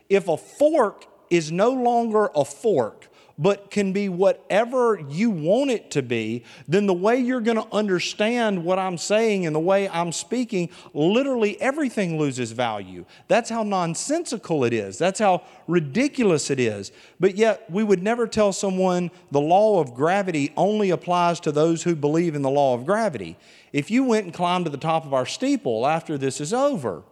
if 0.09 0.29
a 0.29 0.37
fork 0.37 1.07
is 1.31 1.51
no 1.51 1.71
longer 1.73 2.31
a 2.37 2.45
fork, 2.45 3.09
but 3.43 3.71
can 3.71 3.93
be 3.93 4.09
whatever 4.09 5.01
you 5.09 5.29
want 5.29 5.71
it 5.71 5.91
to 5.91 6.01
be, 6.01 6.45
then 6.69 6.87
the 6.87 6.95
way 6.95 7.19
you're 7.19 7.41
going 7.41 7.57
to 7.57 7.67
understand 7.73 8.65
what 8.65 8.79
I'm 8.79 8.97
saying 8.97 9.47
and 9.47 9.55
the 9.55 9.61
way 9.61 9.89
I'm 9.89 10.13
speaking, 10.13 10.71
literally 10.95 11.61
everything 11.61 12.19
loses 12.19 12.53
value. 12.53 13.05
That's 13.27 13.51
how 13.51 13.65
nonsensical 13.65 14.65
it 14.65 14.73
is. 14.73 14.97
That's 14.97 15.19
how 15.19 15.43
ridiculous 15.67 16.51
it 16.51 16.61
is. 16.61 16.93
But 17.19 17.37
yet, 17.37 17.69
we 17.69 17.83
would 17.83 18.03
never 18.03 18.29
tell 18.29 18.53
someone 18.53 19.11
the 19.33 19.41
law 19.41 19.81
of 19.81 19.95
gravity 19.95 20.53
only 20.57 20.91
applies 20.91 21.41
to 21.41 21.51
those 21.51 21.83
who 21.83 21.97
believe 21.97 22.37
in 22.37 22.43
the 22.43 22.51
law 22.51 22.75
of 22.75 22.87
gravity. 22.87 23.37
If 23.73 23.91
you 23.91 24.05
went 24.05 24.27
and 24.27 24.35
climbed 24.35 24.67
to 24.67 24.71
the 24.71 24.77
top 24.77 25.05
of 25.05 25.13
our 25.13 25.27
steeple 25.27 25.87
after 25.87 26.17
this 26.17 26.41
is 26.41 26.53
over 26.53 27.03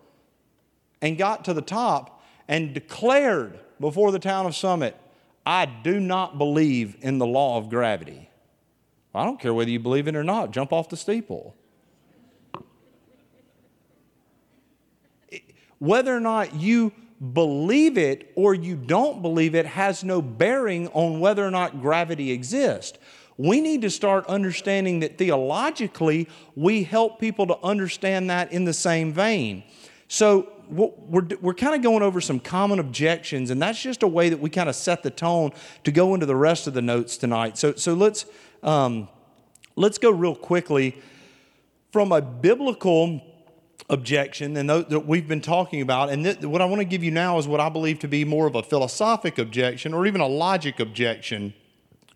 and 1.02 1.18
got 1.18 1.44
to 1.46 1.54
the 1.54 1.62
top 1.62 2.22
and 2.46 2.72
declared 2.72 3.58
before 3.80 4.12
the 4.12 4.18
town 4.20 4.46
of 4.46 4.54
Summit, 4.54 4.96
I 5.44 5.66
do 5.66 5.98
not 5.98 6.38
believe 6.38 6.96
in 7.00 7.18
the 7.18 7.26
law 7.26 7.56
of 7.56 7.68
gravity. 7.70 8.28
I 9.14 9.24
don't 9.24 9.40
care 9.40 9.52
whether 9.52 9.70
you 9.70 9.80
believe 9.80 10.06
it 10.06 10.14
or 10.14 10.24
not, 10.24 10.50
jump 10.52 10.72
off 10.72 10.88
the 10.88 10.96
steeple. 10.96 11.56
Whether 15.78 16.14
or 16.14 16.20
not 16.20 16.54
you 16.54 16.92
believe 17.32 17.98
it 17.98 18.32
or 18.34 18.54
you 18.54 18.76
don't 18.76 19.22
believe 19.22 19.54
it 19.54 19.66
has 19.66 20.04
no 20.04 20.22
bearing 20.22 20.88
on 20.88 21.20
whether 21.20 21.44
or 21.44 21.50
not 21.50 21.80
gravity 21.80 22.30
exists. 22.30 22.98
We 23.36 23.60
need 23.60 23.82
to 23.82 23.90
start 23.90 24.26
understanding 24.26 25.00
that 25.00 25.16
theologically, 25.16 26.28
we 26.54 26.82
help 26.82 27.18
people 27.18 27.46
to 27.46 27.58
understand 27.62 28.28
that 28.28 28.52
in 28.52 28.64
the 28.64 28.74
same 28.74 29.12
vein. 29.12 29.64
So, 30.08 30.48
we're, 30.70 31.26
we're 31.40 31.54
kind 31.54 31.74
of 31.74 31.82
going 31.82 32.02
over 32.02 32.20
some 32.20 32.40
common 32.40 32.78
objections, 32.78 33.50
and 33.50 33.60
that's 33.60 33.82
just 33.82 34.02
a 34.02 34.08
way 34.08 34.28
that 34.28 34.40
we 34.40 34.50
kind 34.50 34.68
of 34.68 34.76
set 34.76 35.02
the 35.02 35.10
tone 35.10 35.52
to 35.84 35.92
go 35.92 36.14
into 36.14 36.26
the 36.26 36.36
rest 36.36 36.66
of 36.66 36.74
the 36.74 36.82
notes 36.82 37.16
tonight. 37.16 37.58
So, 37.58 37.74
so 37.74 37.94
let's, 37.94 38.24
um, 38.62 39.08
let's 39.76 39.98
go 39.98 40.10
real 40.10 40.34
quickly 40.34 40.96
from 41.92 42.12
a 42.12 42.20
biblical 42.20 43.20
objection 43.88 44.56
and 44.56 44.70
that 44.70 45.04
we've 45.06 45.26
been 45.26 45.40
talking 45.40 45.82
about. 45.82 46.10
And 46.10 46.24
th- 46.24 46.40
what 46.42 46.62
I 46.62 46.64
want 46.64 46.80
to 46.80 46.84
give 46.84 47.02
you 47.02 47.10
now 47.10 47.38
is 47.38 47.48
what 47.48 47.60
I 47.60 47.68
believe 47.68 47.98
to 48.00 48.08
be 48.08 48.24
more 48.24 48.46
of 48.46 48.54
a 48.54 48.62
philosophic 48.62 49.38
objection 49.38 49.92
or 49.92 50.06
even 50.06 50.20
a 50.20 50.28
logic 50.28 50.78
objection, 50.78 51.52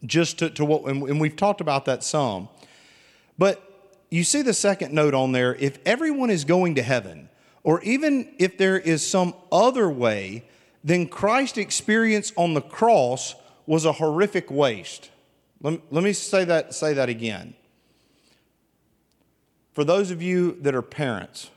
just 0.04 0.38
to, 0.38 0.50
to 0.50 0.64
what, 0.64 0.84
and 0.84 1.20
we've 1.20 1.36
talked 1.36 1.60
about 1.60 1.84
that 1.86 2.04
some. 2.04 2.48
But 3.36 3.60
you 4.10 4.22
see 4.22 4.42
the 4.42 4.54
second 4.54 4.94
note 4.94 5.14
on 5.14 5.32
there 5.32 5.56
if 5.56 5.78
everyone 5.84 6.30
is 6.30 6.44
going 6.44 6.76
to 6.76 6.82
heaven, 6.82 7.28
or 7.64 7.82
even 7.82 8.32
if 8.38 8.56
there 8.58 8.78
is 8.78 9.04
some 9.04 9.34
other 9.50 9.88
way, 9.90 10.44
then 10.84 11.08
Christ's 11.08 11.58
experience 11.58 12.32
on 12.36 12.52
the 12.54 12.60
cross 12.60 13.34
was 13.66 13.86
a 13.86 13.92
horrific 13.92 14.50
waste. 14.50 15.10
Let, 15.62 15.80
let 15.90 16.04
me 16.04 16.12
say 16.12 16.44
that, 16.44 16.74
say 16.74 16.92
that 16.92 17.08
again. 17.08 17.54
For 19.72 19.82
those 19.82 20.10
of 20.10 20.22
you 20.22 20.58
that 20.60 20.74
are 20.74 20.82
parents, 20.82 21.50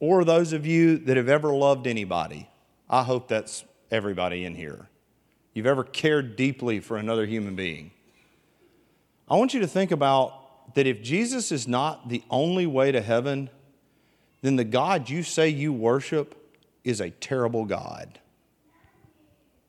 or 0.00 0.24
those 0.24 0.52
of 0.52 0.64
you 0.64 0.98
that 0.98 1.16
have 1.16 1.28
ever 1.28 1.52
loved 1.52 1.88
anybody, 1.88 2.48
I 2.88 3.02
hope 3.02 3.26
that's 3.26 3.64
everybody 3.90 4.44
in 4.44 4.54
here. 4.54 4.88
You've 5.52 5.66
ever 5.66 5.82
cared 5.82 6.36
deeply 6.36 6.78
for 6.78 6.96
another 6.96 7.26
human 7.26 7.56
being. 7.56 7.90
I 9.28 9.34
want 9.34 9.52
you 9.52 9.60
to 9.60 9.66
think 9.66 9.90
about 9.90 10.74
that 10.74 10.86
if 10.86 11.02
Jesus 11.02 11.50
is 11.50 11.66
not 11.66 12.08
the 12.08 12.22
only 12.30 12.66
way 12.66 12.92
to 12.92 13.00
heaven, 13.00 13.50
then 14.42 14.56
the 14.56 14.64
God 14.64 15.10
you 15.10 15.22
say 15.22 15.48
you 15.48 15.72
worship 15.72 16.34
is 16.84 17.00
a 17.00 17.10
terrible 17.10 17.64
God. 17.64 18.18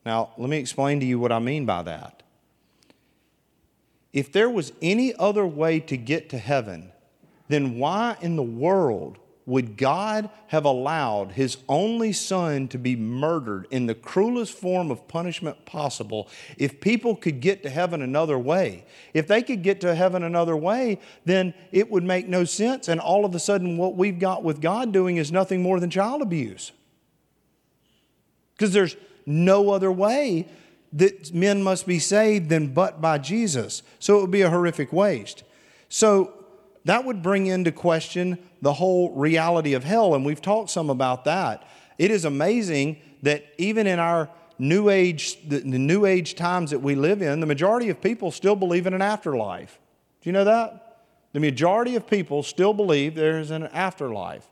Now, 0.06 0.30
let 0.38 0.48
me 0.48 0.58
explain 0.58 1.00
to 1.00 1.06
you 1.06 1.18
what 1.18 1.32
I 1.32 1.38
mean 1.38 1.66
by 1.66 1.82
that. 1.82 2.22
If 4.12 4.32
there 4.32 4.50
was 4.50 4.72
any 4.80 5.14
other 5.14 5.46
way 5.46 5.80
to 5.80 5.96
get 5.96 6.30
to 6.30 6.38
heaven, 6.38 6.92
then 7.48 7.78
why 7.78 8.16
in 8.20 8.36
the 8.36 8.42
world 8.42 9.18
would 9.50 9.76
God 9.76 10.30
have 10.46 10.64
allowed 10.64 11.32
his 11.32 11.58
only 11.68 12.12
son 12.12 12.68
to 12.68 12.78
be 12.78 12.94
murdered 12.94 13.66
in 13.72 13.86
the 13.86 13.96
cruelest 13.96 14.52
form 14.52 14.92
of 14.92 15.08
punishment 15.08 15.66
possible 15.66 16.28
if 16.56 16.80
people 16.80 17.16
could 17.16 17.40
get 17.40 17.64
to 17.64 17.68
heaven 17.68 18.00
another 18.00 18.38
way? 18.38 18.84
If 19.12 19.26
they 19.26 19.42
could 19.42 19.62
get 19.62 19.80
to 19.80 19.94
heaven 19.94 20.22
another 20.22 20.56
way, 20.56 21.00
then 21.24 21.52
it 21.72 21.90
would 21.90 22.04
make 22.04 22.28
no 22.28 22.44
sense. 22.44 22.86
And 22.86 23.00
all 23.00 23.24
of 23.24 23.34
a 23.34 23.40
sudden, 23.40 23.76
what 23.76 23.96
we've 23.96 24.20
got 24.20 24.44
with 24.44 24.60
God 24.60 24.92
doing 24.92 25.16
is 25.16 25.32
nothing 25.32 25.62
more 25.62 25.80
than 25.80 25.90
child 25.90 26.22
abuse. 26.22 26.70
Because 28.54 28.72
there's 28.72 28.96
no 29.26 29.70
other 29.70 29.90
way 29.90 30.46
that 30.92 31.34
men 31.34 31.62
must 31.62 31.88
be 31.88 31.98
saved 31.98 32.50
than 32.50 32.68
but 32.68 33.00
by 33.00 33.18
Jesus. 33.18 33.82
So 33.98 34.18
it 34.18 34.20
would 34.20 34.30
be 34.30 34.42
a 34.42 34.50
horrific 34.50 34.92
waste. 34.92 35.42
So 35.88 36.39
that 36.84 37.04
would 37.04 37.22
bring 37.22 37.46
into 37.46 37.72
question 37.72 38.38
the 38.62 38.74
whole 38.74 39.12
reality 39.14 39.74
of 39.74 39.84
hell, 39.84 40.14
and 40.14 40.24
we've 40.24 40.42
talked 40.42 40.70
some 40.70 40.90
about 40.90 41.24
that. 41.24 41.66
It 41.98 42.10
is 42.10 42.24
amazing 42.24 42.98
that 43.22 43.44
even 43.58 43.86
in 43.86 43.98
our 43.98 44.30
new 44.58 44.88
age, 44.88 45.38
the, 45.48 45.60
new 45.60 46.06
age 46.06 46.34
times 46.34 46.70
that 46.70 46.80
we 46.80 46.94
live 46.94 47.22
in, 47.22 47.40
the 47.40 47.46
majority 47.46 47.88
of 47.88 48.00
people 48.00 48.30
still 48.30 48.56
believe 48.56 48.86
in 48.86 48.94
an 48.94 49.02
afterlife. 49.02 49.78
Do 50.20 50.28
you 50.28 50.32
know 50.32 50.44
that? 50.44 51.04
The 51.32 51.40
majority 51.40 51.96
of 51.96 52.06
people 52.06 52.42
still 52.42 52.74
believe 52.74 53.14
there 53.14 53.38
is 53.38 53.50
an 53.50 53.64
afterlife. 53.68 54.46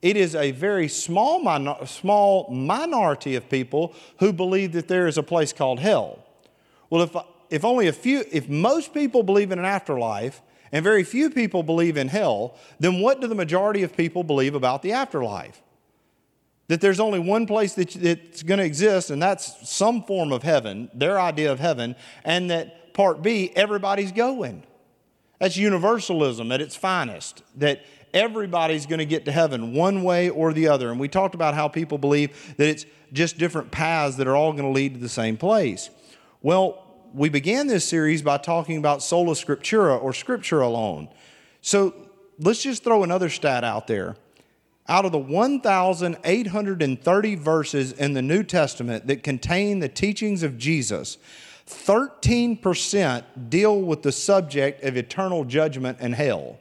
It 0.00 0.16
is 0.16 0.34
a 0.34 0.50
very 0.50 0.88
small, 0.88 1.40
minor, 1.40 1.86
small 1.86 2.50
minority 2.50 3.36
of 3.36 3.48
people 3.48 3.94
who 4.18 4.32
believe 4.32 4.72
that 4.72 4.88
there 4.88 5.06
is 5.06 5.16
a 5.16 5.22
place 5.22 5.52
called 5.52 5.78
hell. 5.78 6.24
Well, 6.90 7.02
if, 7.02 7.16
if 7.50 7.64
only 7.64 7.88
a 7.88 7.92
few, 7.92 8.24
if 8.32 8.48
most 8.48 8.92
people 8.92 9.22
believe 9.22 9.52
in 9.52 9.58
an 9.58 9.64
afterlife, 9.64 10.42
and 10.72 10.82
very 10.82 11.04
few 11.04 11.30
people 11.30 11.62
believe 11.62 11.96
in 11.98 12.08
hell, 12.08 12.56
then 12.80 13.00
what 13.00 13.20
do 13.20 13.26
the 13.26 13.34
majority 13.34 13.82
of 13.82 13.96
people 13.96 14.24
believe 14.24 14.54
about 14.54 14.82
the 14.82 14.92
afterlife? 14.92 15.62
That 16.68 16.80
there's 16.80 17.00
only 17.00 17.18
one 17.18 17.46
place 17.46 17.74
that, 17.74 17.90
that's 17.90 18.42
going 18.42 18.58
to 18.58 18.64
exist, 18.64 19.10
and 19.10 19.22
that's 19.22 19.68
some 19.68 20.02
form 20.02 20.32
of 20.32 20.42
heaven, 20.42 20.90
their 20.94 21.20
idea 21.20 21.52
of 21.52 21.60
heaven, 21.60 21.94
and 22.24 22.50
that 22.50 22.94
part 22.94 23.22
B, 23.22 23.52
everybody's 23.54 24.12
going. 24.12 24.64
That's 25.38 25.56
universalism 25.56 26.50
at 26.50 26.60
its 26.60 26.74
finest, 26.74 27.42
that 27.56 27.82
everybody's 28.14 28.86
going 28.86 29.00
to 29.00 29.06
get 29.06 29.24
to 29.26 29.32
heaven 29.32 29.74
one 29.74 30.02
way 30.02 30.30
or 30.30 30.52
the 30.52 30.68
other. 30.68 30.90
And 30.90 31.00
we 31.00 31.08
talked 31.08 31.34
about 31.34 31.54
how 31.54 31.68
people 31.68 31.98
believe 31.98 32.56
that 32.56 32.68
it's 32.68 32.86
just 33.12 33.38
different 33.38 33.70
paths 33.70 34.16
that 34.16 34.26
are 34.26 34.36
all 34.36 34.52
going 34.52 34.64
to 34.64 34.70
lead 34.70 34.94
to 34.94 35.00
the 35.00 35.08
same 35.08 35.36
place. 35.36 35.90
Well, 36.40 36.86
we 37.14 37.28
began 37.28 37.66
this 37.66 37.88
series 37.88 38.22
by 38.22 38.38
talking 38.38 38.78
about 38.78 39.02
sola 39.02 39.34
scriptura 39.34 40.02
or 40.02 40.12
scripture 40.12 40.60
alone. 40.60 41.08
So 41.60 41.94
let's 42.38 42.62
just 42.62 42.84
throw 42.84 43.02
another 43.02 43.28
stat 43.28 43.64
out 43.64 43.86
there. 43.86 44.16
Out 44.88 45.04
of 45.04 45.12
the 45.12 45.18
1,830 45.18 47.34
verses 47.36 47.92
in 47.92 48.14
the 48.14 48.22
New 48.22 48.42
Testament 48.42 49.06
that 49.06 49.22
contain 49.22 49.78
the 49.78 49.88
teachings 49.88 50.42
of 50.42 50.58
Jesus, 50.58 51.18
13% 51.66 53.24
deal 53.48 53.80
with 53.80 54.02
the 54.02 54.12
subject 54.12 54.82
of 54.82 54.96
eternal 54.96 55.44
judgment 55.44 55.98
and 56.00 56.14
hell. 56.14 56.58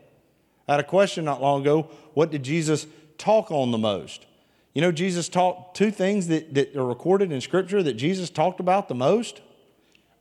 I 0.67 0.73
had 0.73 0.79
a 0.79 0.83
question 0.83 1.25
not 1.25 1.41
long 1.41 1.61
ago 1.61 1.89
what 2.13 2.29
did 2.29 2.43
Jesus 2.43 2.85
talk 3.17 3.51
on 3.51 3.71
the 3.71 3.77
most? 3.77 4.25
You 4.73 4.81
know, 4.81 4.91
Jesus 4.91 5.27
taught 5.27 5.75
two 5.75 5.91
things 5.91 6.27
that, 6.27 6.53
that 6.53 6.75
are 6.75 6.85
recorded 6.85 7.31
in 7.31 7.41
Scripture 7.41 7.83
that 7.83 7.93
Jesus 7.93 8.29
talked 8.29 8.59
about 8.59 8.87
the 8.87 8.95
most 8.95 9.41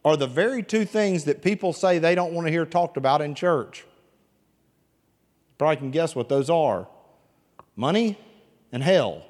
are 0.05 0.17
the 0.17 0.27
very 0.27 0.63
two 0.63 0.85
things 0.85 1.25
that 1.25 1.43
people 1.43 1.73
say 1.73 1.99
they 1.99 2.15
don't 2.15 2.33
want 2.33 2.47
to 2.47 2.51
hear 2.51 2.65
talked 2.65 2.97
about 2.97 3.21
in 3.21 3.35
church. 3.35 3.85
Probably 5.59 5.77
can 5.77 5.91
guess 5.91 6.15
what 6.15 6.29
those 6.29 6.49
are 6.49 6.89
money 7.77 8.19
and 8.73 8.83
hell. 8.83 9.23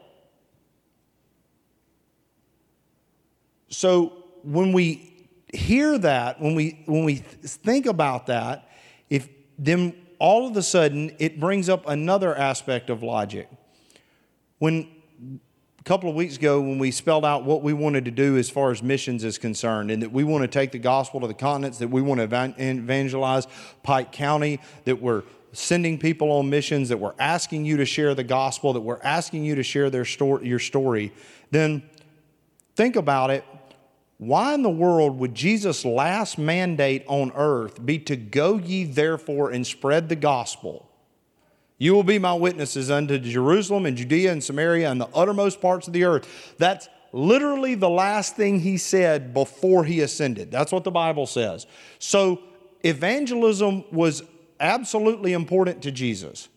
So 3.68 4.24
when 4.42 4.72
we 4.72 5.28
hear 5.52 5.98
that, 5.98 6.40
when 6.40 6.54
we, 6.54 6.82
when 6.86 7.04
we 7.04 7.16
think 7.16 7.86
about 7.86 8.26
that, 8.26 8.68
if 9.08 9.28
then 9.58 9.94
all 10.18 10.46
of 10.48 10.56
a 10.56 10.62
sudden 10.62 11.14
it 11.18 11.38
brings 11.40 11.68
up 11.68 11.88
another 11.88 12.36
aspect 12.36 12.90
of 12.90 13.02
logic. 13.02 13.48
When 14.58 14.88
a 15.80 15.82
couple 15.84 16.10
of 16.10 16.14
weeks 16.14 16.36
ago 16.36 16.60
when 16.60 16.78
we 16.78 16.90
spelled 16.90 17.24
out 17.24 17.44
what 17.44 17.62
we 17.62 17.72
wanted 17.72 18.04
to 18.04 18.10
do 18.10 18.36
as 18.36 18.50
far 18.50 18.70
as 18.70 18.82
missions 18.82 19.24
is 19.24 19.38
concerned, 19.38 19.90
and 19.90 20.02
that 20.02 20.12
we 20.12 20.24
want 20.24 20.42
to 20.42 20.48
take 20.48 20.72
the 20.72 20.78
gospel 20.78 21.20
to 21.20 21.26
the 21.26 21.34
continents, 21.34 21.78
that 21.78 21.88
we 21.88 22.02
want 22.02 22.20
to 22.20 22.54
evangelize 22.58 23.46
Pike 23.82 24.12
County, 24.12 24.60
that 24.84 25.00
we're 25.00 25.22
sending 25.52 25.98
people 25.98 26.30
on 26.32 26.50
missions, 26.50 26.90
that 26.90 26.98
we're 26.98 27.14
asking 27.18 27.64
you 27.64 27.78
to 27.78 27.86
share 27.86 28.14
the 28.14 28.22
gospel, 28.22 28.74
that 28.74 28.82
we're 28.82 29.00
asking 29.02 29.42
you 29.42 29.54
to 29.54 29.62
share 29.62 29.88
their 29.88 30.04
your 30.42 30.58
story, 30.58 31.12
then 31.50 31.82
think 32.76 32.96
about 32.96 33.30
it. 33.30 33.42
Why 34.18 34.52
in 34.52 34.60
the 34.60 34.68
world 34.68 35.18
would 35.18 35.34
Jesus' 35.34 35.82
last 35.82 36.36
mandate 36.36 37.04
on 37.06 37.32
earth 37.34 37.84
be 37.84 37.98
to 38.00 38.16
go 38.16 38.58
ye 38.58 38.84
therefore 38.84 39.50
and 39.50 39.66
spread 39.66 40.10
the 40.10 40.16
gospel? 40.16 40.89
You 41.80 41.94
will 41.94 42.04
be 42.04 42.18
my 42.18 42.34
witnesses 42.34 42.90
unto 42.90 43.18
Jerusalem 43.18 43.86
and 43.86 43.96
Judea 43.96 44.32
and 44.32 44.44
Samaria 44.44 44.90
and 44.90 45.00
the 45.00 45.08
uttermost 45.14 45.62
parts 45.62 45.86
of 45.86 45.94
the 45.94 46.04
earth. 46.04 46.54
That's 46.58 46.90
literally 47.10 47.74
the 47.74 47.88
last 47.88 48.36
thing 48.36 48.60
he 48.60 48.76
said 48.76 49.32
before 49.32 49.84
he 49.84 50.02
ascended. 50.02 50.50
That's 50.50 50.72
what 50.72 50.84
the 50.84 50.90
Bible 50.90 51.26
says. 51.26 51.66
So 51.98 52.42
evangelism 52.84 53.84
was 53.90 54.22
absolutely 54.60 55.32
important 55.32 55.80
to 55.84 55.90
Jesus. 55.90 56.50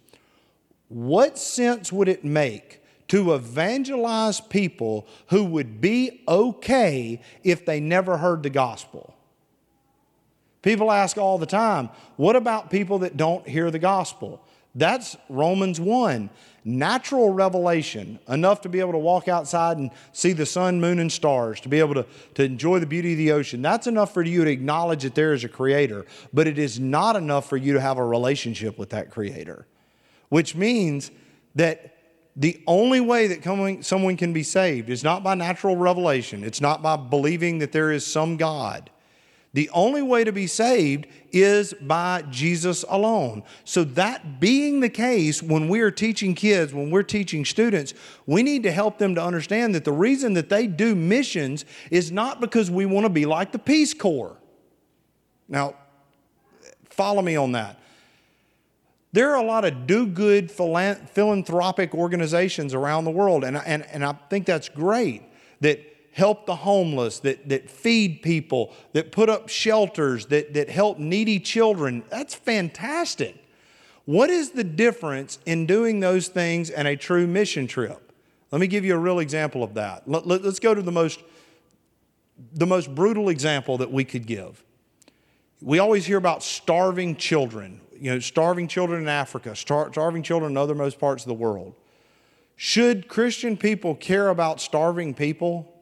What 0.89 1.37
sense 1.37 1.89
would 1.89 2.09
it 2.09 2.25
make 2.25 2.81
to 3.07 3.33
evangelize 3.33 4.41
people 4.41 5.07
who 5.27 5.45
would 5.45 5.79
be 5.79 6.21
okay 6.27 7.21
if 7.45 7.65
they 7.65 7.79
never 7.79 8.17
heard 8.17 8.43
the 8.43 8.49
gospel? 8.49 9.15
People 10.61 10.91
ask 10.91 11.17
all 11.17 11.37
the 11.37 11.45
time, 11.45 11.89
what 12.17 12.35
about 12.35 12.69
people 12.69 12.99
that 12.99 13.15
don't 13.15 13.47
hear 13.47 13.71
the 13.71 13.79
gospel? 13.79 14.45
That's 14.75 15.15
Romans 15.29 15.79
1. 15.79 16.29
Natural 16.65 17.31
revelation, 17.31 18.19
enough 18.27 18.61
to 18.61 18.69
be 18.69 18.79
able 18.79 18.93
to 18.93 18.97
walk 18.97 19.27
outside 19.27 19.77
and 19.77 19.91
see 20.13 20.31
the 20.31 20.45
sun, 20.45 20.79
moon, 20.79 20.97
and 20.99 21.11
stars, 21.11 21.59
to 21.61 21.69
be 21.69 21.79
able 21.79 21.93
to, 21.95 22.05
to 22.35 22.43
enjoy 22.43 22.79
the 22.79 22.85
beauty 22.85 23.11
of 23.11 23.17
the 23.17 23.31
ocean. 23.33 23.61
That's 23.61 23.85
enough 23.85 24.13
for 24.13 24.23
you 24.23 24.45
to 24.45 24.49
acknowledge 24.49 25.03
that 25.03 25.13
there 25.13 25.33
is 25.33 25.43
a 25.43 25.49
creator, 25.49 26.05
but 26.31 26.47
it 26.47 26.57
is 26.57 26.79
not 26.79 27.15
enough 27.17 27.49
for 27.49 27.57
you 27.57 27.73
to 27.73 27.81
have 27.81 27.97
a 27.97 28.05
relationship 28.05 28.79
with 28.79 28.91
that 28.91 29.11
creator, 29.11 29.67
which 30.29 30.55
means 30.55 31.11
that 31.55 31.93
the 32.35 32.63
only 32.65 33.01
way 33.01 33.27
that 33.27 33.43
coming, 33.43 33.83
someone 33.83 34.17
can 34.17 34.33
be 34.33 34.43
saved 34.43 34.89
is 34.89 35.03
not 35.03 35.21
by 35.21 35.35
natural 35.35 35.75
revelation, 35.75 36.43
it's 36.43 36.61
not 36.61 36.81
by 36.81 36.95
believing 36.95 37.59
that 37.59 37.73
there 37.73 37.91
is 37.91 38.05
some 38.05 38.37
God. 38.37 38.89
The 39.53 39.69
only 39.69 40.01
way 40.01 40.23
to 40.23 40.31
be 40.31 40.47
saved 40.47 41.05
is 41.31 41.73
by 41.73 42.23
Jesus 42.23 42.83
alone. 42.89 43.43
So, 43.65 43.83
that 43.83 44.39
being 44.39 44.79
the 44.79 44.89
case, 44.89 45.43
when 45.43 45.69
we 45.69 45.81
are 45.81 45.91
teaching 45.91 46.33
kids, 46.33 46.73
when 46.73 46.89
we're 46.89 47.03
teaching 47.03 47.45
students, 47.45 47.93
we 48.25 48.41
need 48.41 48.63
to 48.63 48.71
help 48.71 48.97
them 48.97 49.13
to 49.13 49.23
understand 49.23 49.75
that 49.75 49.85
the 49.85 49.91
reason 49.91 50.33
that 50.33 50.49
they 50.49 50.65
do 50.65 50.95
missions 50.95 51.65
is 51.91 52.11
not 52.11 52.41
because 52.41 52.71
we 52.71 52.87
want 52.87 53.05
to 53.05 53.09
be 53.09 53.27
like 53.27 53.51
the 53.51 53.59
Peace 53.59 53.93
Corps. 53.93 54.37
Now, 55.47 55.75
follow 56.89 57.21
me 57.21 57.35
on 57.35 57.51
that. 57.51 57.79
There 59.11 59.29
are 59.29 59.37
a 59.37 59.45
lot 59.45 59.65
of 59.65 59.85
do 59.85 60.07
good 60.07 60.49
philanthropic 60.49 61.93
organizations 61.93 62.73
around 62.73 63.05
the 63.05 63.11
world, 63.11 63.43
and, 63.43 63.57
and, 63.57 63.85
and 63.85 64.03
I 64.03 64.13
think 64.31 64.47
that's 64.47 64.69
great 64.69 65.21
that 65.61 65.92
help 66.13 66.45
the 66.45 66.55
homeless, 66.55 67.19
that, 67.19 67.49
that 67.49 67.69
feed 67.69 68.21
people, 68.21 68.73
that 68.93 69.11
put 69.11 69.29
up 69.29 69.49
shelters, 69.49 70.27
that, 70.27 70.53
that 70.53 70.69
help 70.69 70.99
needy 70.99 71.39
children. 71.39 72.03
That's 72.09 72.35
fantastic. 72.35 73.43
What 74.05 74.29
is 74.29 74.51
the 74.51 74.63
difference 74.63 75.39
in 75.45 75.65
doing 75.65 75.99
those 75.99 76.27
things 76.27 76.69
and 76.69 76.87
a 76.87 76.95
true 76.95 77.25
mission 77.25 77.67
trip? 77.67 78.11
Let 78.51 78.61
me 78.61 78.67
give 78.67 78.85
you 78.85 78.93
a 78.93 78.99
real 78.99 79.19
example 79.19 79.63
of 79.63 79.73
that. 79.73 80.07
Let, 80.07 80.27
let, 80.27 80.61
go 80.61 80.75
to 80.75 80.81
the 80.81 80.91
most, 80.91 81.19
the 82.53 82.67
most 82.67 82.93
brutal 82.93 83.29
example 83.29 83.79
that 83.79 83.91
we 83.91 84.03
could 84.03 84.27
give. 84.27 84.63
We 85.61 85.79
always 85.79 86.05
hear 86.05 86.17
about 86.17 86.43
starving 86.43 87.15
children, 87.15 87.81
you 87.97 88.11
know, 88.11 88.19
starving 88.19 88.67
children 88.67 89.01
in 89.01 89.09
Africa, 89.09 89.55
star, 89.55 89.91
starving 89.91 90.21
children 90.21 90.51
in 90.51 90.57
other 90.57 90.75
most 90.75 90.99
parts 90.99 91.23
of 91.23 91.29
the 91.29 91.33
world. 91.33 91.73
Should 92.55 93.07
Christian 93.07 93.57
people 93.57 93.95
care 93.95 94.29
about 94.29 94.61
starving 94.61 95.15
people? 95.15 95.72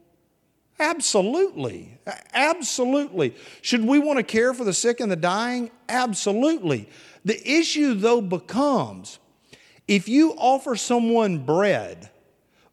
Absolutely. 0.81 1.99
Absolutely. 2.33 3.35
Should 3.61 3.85
we 3.85 3.99
want 3.99 4.17
to 4.17 4.23
care 4.23 4.53
for 4.55 4.63
the 4.63 4.73
sick 4.73 4.99
and 4.99 5.11
the 5.11 5.15
dying? 5.15 5.69
Absolutely. 5.87 6.89
The 7.23 7.39
issue, 7.49 7.93
though, 7.93 8.19
becomes 8.19 9.19
if 9.87 10.09
you 10.09 10.33
offer 10.37 10.75
someone 10.75 11.45
bread, 11.45 12.09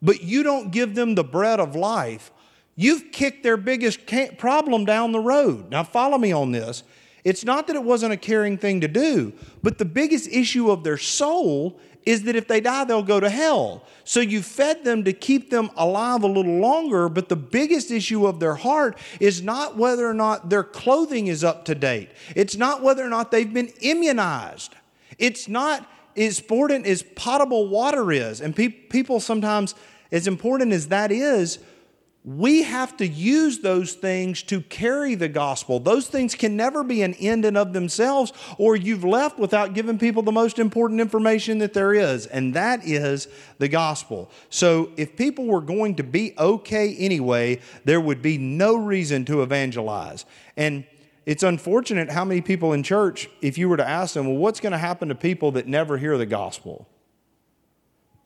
but 0.00 0.22
you 0.22 0.42
don't 0.42 0.70
give 0.70 0.94
them 0.94 1.16
the 1.16 1.24
bread 1.24 1.60
of 1.60 1.76
life, 1.76 2.30
you've 2.76 3.12
kicked 3.12 3.42
their 3.42 3.58
biggest 3.58 4.00
problem 4.38 4.86
down 4.86 5.12
the 5.12 5.20
road. 5.20 5.70
Now, 5.70 5.84
follow 5.84 6.16
me 6.16 6.32
on 6.32 6.52
this. 6.52 6.84
It's 7.24 7.44
not 7.44 7.66
that 7.66 7.76
it 7.76 7.82
wasn't 7.82 8.14
a 8.14 8.16
caring 8.16 8.56
thing 8.56 8.80
to 8.80 8.88
do, 8.88 9.34
but 9.62 9.76
the 9.76 9.84
biggest 9.84 10.28
issue 10.28 10.70
of 10.70 10.82
their 10.82 10.96
soul 10.96 11.78
is 12.04 12.22
that 12.22 12.36
if 12.36 12.48
they 12.48 12.60
die, 12.60 12.84
they'll 12.84 13.02
go 13.02 13.20
to 13.20 13.28
hell. 13.28 13.84
So 14.04 14.20
you 14.20 14.42
fed 14.42 14.84
them 14.84 15.04
to 15.04 15.12
keep 15.12 15.50
them 15.50 15.70
alive 15.76 16.22
a 16.22 16.26
little 16.26 16.58
longer, 16.58 17.08
but 17.08 17.28
the 17.28 17.36
biggest 17.36 17.90
issue 17.90 18.26
of 18.26 18.40
their 18.40 18.54
heart 18.54 18.96
is 19.20 19.42
not 19.42 19.76
whether 19.76 20.08
or 20.08 20.14
not 20.14 20.48
their 20.48 20.64
clothing 20.64 21.26
is 21.26 21.44
up 21.44 21.64
to 21.66 21.74
date. 21.74 22.10
It's 22.34 22.56
not 22.56 22.82
whether 22.82 23.04
or 23.04 23.10
not 23.10 23.30
they've 23.30 23.52
been 23.52 23.72
immunized. 23.80 24.74
It's 25.18 25.48
not 25.48 25.86
as 26.16 26.38
important 26.38 26.86
as 26.86 27.02
potable 27.02 27.68
water 27.68 28.10
is. 28.10 28.40
And 28.40 28.56
pe- 28.56 28.68
people 28.68 29.20
sometimes, 29.20 29.74
as 30.10 30.26
important 30.26 30.72
as 30.72 30.88
that 30.88 31.12
is, 31.12 31.58
we 32.36 32.62
have 32.62 32.94
to 32.98 33.06
use 33.06 33.60
those 33.60 33.94
things 33.94 34.42
to 34.42 34.60
carry 34.60 35.14
the 35.14 35.28
gospel. 35.28 35.80
Those 35.80 36.08
things 36.08 36.34
can 36.34 36.58
never 36.58 36.84
be 36.84 37.00
an 37.00 37.14
end 37.14 37.46
in 37.46 37.56
of 37.56 37.72
themselves, 37.72 38.34
or 38.58 38.76
you've 38.76 39.02
left 39.02 39.38
without 39.38 39.72
giving 39.72 39.98
people 39.98 40.22
the 40.22 40.32
most 40.32 40.58
important 40.58 41.00
information 41.00 41.56
that 41.58 41.72
there 41.72 41.94
is, 41.94 42.26
and 42.26 42.52
that 42.52 42.84
is 42.84 43.28
the 43.56 43.68
gospel. 43.68 44.30
So, 44.50 44.90
if 44.98 45.16
people 45.16 45.46
were 45.46 45.62
going 45.62 45.94
to 45.94 46.02
be 46.02 46.34
okay 46.38 46.94
anyway, 46.96 47.60
there 47.86 48.00
would 48.00 48.20
be 48.20 48.36
no 48.36 48.76
reason 48.76 49.24
to 49.24 49.40
evangelize. 49.40 50.26
And 50.54 50.84
it's 51.24 51.42
unfortunate 51.42 52.10
how 52.10 52.26
many 52.26 52.42
people 52.42 52.74
in 52.74 52.82
church, 52.82 53.30
if 53.40 53.56
you 53.56 53.70
were 53.70 53.78
to 53.78 53.88
ask 53.88 54.12
them, 54.12 54.26
well, 54.26 54.36
what's 54.36 54.60
going 54.60 54.72
to 54.72 54.78
happen 54.78 55.08
to 55.08 55.14
people 55.14 55.52
that 55.52 55.66
never 55.66 55.96
hear 55.96 56.18
the 56.18 56.26
gospel? 56.26 56.86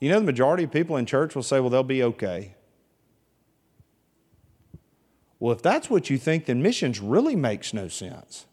You 0.00 0.08
know, 0.08 0.18
the 0.18 0.26
majority 0.26 0.64
of 0.64 0.72
people 0.72 0.96
in 0.96 1.06
church 1.06 1.36
will 1.36 1.44
say, 1.44 1.60
well, 1.60 1.70
they'll 1.70 1.84
be 1.84 2.02
okay. 2.02 2.56
Well, 5.42 5.52
if 5.52 5.60
that's 5.60 5.90
what 5.90 6.08
you 6.08 6.18
think, 6.18 6.44
then 6.44 6.62
missions 6.62 7.00
really 7.00 7.34
makes 7.34 7.74
no 7.74 7.88
sense. 7.88 8.46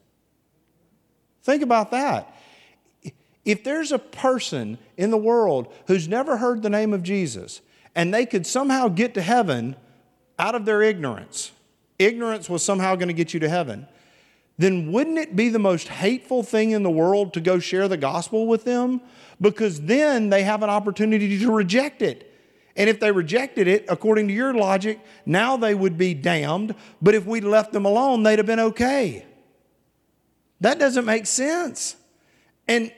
Think 1.43 1.61
about 1.61 1.91
that. 1.91 2.35
If 3.45 3.63
there's 3.63 3.91
a 3.91 3.99
person 3.99 4.79
in 4.97 5.11
the 5.11 5.17
world 5.17 5.71
who's 5.85 6.07
never 6.07 6.37
heard 6.37 6.63
the 6.63 6.69
name 6.71 6.91
of 6.91 7.03
Jesus 7.03 7.61
and 7.93 8.11
they 8.11 8.25
could 8.25 8.47
somehow 8.47 8.87
get 8.87 9.13
to 9.13 9.21
heaven 9.21 9.75
out 10.39 10.55
of 10.55 10.65
their 10.65 10.81
ignorance, 10.81 11.51
ignorance 11.99 12.49
was 12.49 12.63
somehow 12.63 12.95
going 12.95 13.07
to 13.07 13.13
get 13.13 13.35
you 13.35 13.39
to 13.41 13.49
heaven, 13.49 13.87
then 14.57 14.91
wouldn't 14.91 15.19
it 15.19 15.35
be 15.35 15.49
the 15.49 15.59
most 15.59 15.89
hateful 15.89 16.41
thing 16.41 16.71
in 16.71 16.81
the 16.81 16.89
world 16.89 17.33
to 17.33 17.39
go 17.39 17.59
share 17.59 17.87
the 17.87 17.97
gospel 17.97 18.47
with 18.47 18.63
them? 18.63 18.99
Because 19.39 19.81
then 19.81 20.31
they 20.31 20.41
have 20.41 20.63
an 20.63 20.71
opportunity 20.71 21.37
to 21.37 21.51
reject 21.51 22.01
it. 22.01 22.28
And 22.79 22.89
if 22.89 23.01
they 23.01 23.11
rejected 23.11 23.67
it, 23.67 23.85
according 23.89 24.29
to 24.29 24.33
your 24.33 24.53
logic, 24.53 25.01
now 25.25 25.57
they 25.57 25.75
would 25.75 25.97
be 25.97 26.13
damned. 26.13 26.73
But 27.01 27.13
if 27.13 27.25
we'd 27.25 27.43
left 27.43 27.73
them 27.73 27.83
alone, 27.83 28.23
they'd 28.23 28.39
have 28.39 28.45
been 28.45 28.59
okay. 28.61 29.25
That 30.61 30.79
doesn't 30.79 31.03
make 31.03 31.25
sense. 31.25 31.97
And 32.69 32.93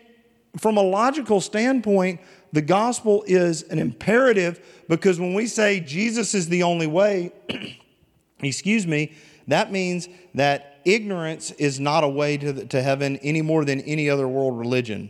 from 0.55 0.77
a 0.77 0.83
logical 0.83 1.41
standpoint, 1.41 2.21
the 2.53 2.61
gospel 2.61 3.23
is 3.25 3.63
an 3.63 3.79
imperative 3.79 4.63
because 4.87 5.19
when 5.19 5.33
we 5.33 5.47
say 5.47 5.79
Jesus 5.79 6.35
is 6.35 6.47
the 6.47 6.61
only 6.61 6.87
way, 6.87 7.31
excuse 8.39 8.85
me, 8.85 9.13
that 9.47 9.71
means 9.71 10.07
that 10.35 10.79
ignorance 10.85 11.49
is 11.51 11.79
not 11.79 12.03
a 12.03 12.07
way 12.07 12.37
to, 12.37 12.53
the, 12.53 12.65
to 12.67 12.83
heaven 12.83 13.17
any 13.17 13.41
more 13.41 13.65
than 13.65 13.81
any 13.81 14.11
other 14.11 14.27
world 14.27 14.59
religion. 14.59 15.09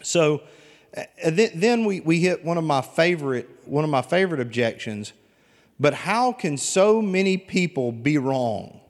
So, 0.00 0.42
then 1.24 1.84
we, 1.84 2.00
we 2.00 2.20
hit 2.20 2.44
one 2.44 2.58
of 2.58 2.64
my 2.64 2.80
favorite 2.80 3.48
one 3.64 3.84
of 3.84 3.90
my 3.90 4.02
favorite 4.02 4.40
objections. 4.40 5.12
But 5.78 5.94
how 5.94 6.32
can 6.32 6.58
so 6.58 7.00
many 7.00 7.38
people 7.38 7.92
be 7.92 8.18
wrong? 8.18 8.80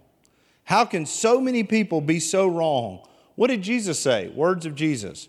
How 0.65 0.85
can 0.85 1.07
so 1.07 1.41
many 1.41 1.63
people 1.63 2.01
be 2.01 2.19
so 2.19 2.49
wrong? 2.49 3.07
What 3.37 3.49
did 3.49 3.63
jesus 3.63 3.99
say? 3.99 4.29
Words 4.29 4.67
of 4.67 4.75
jesus. 4.75 5.29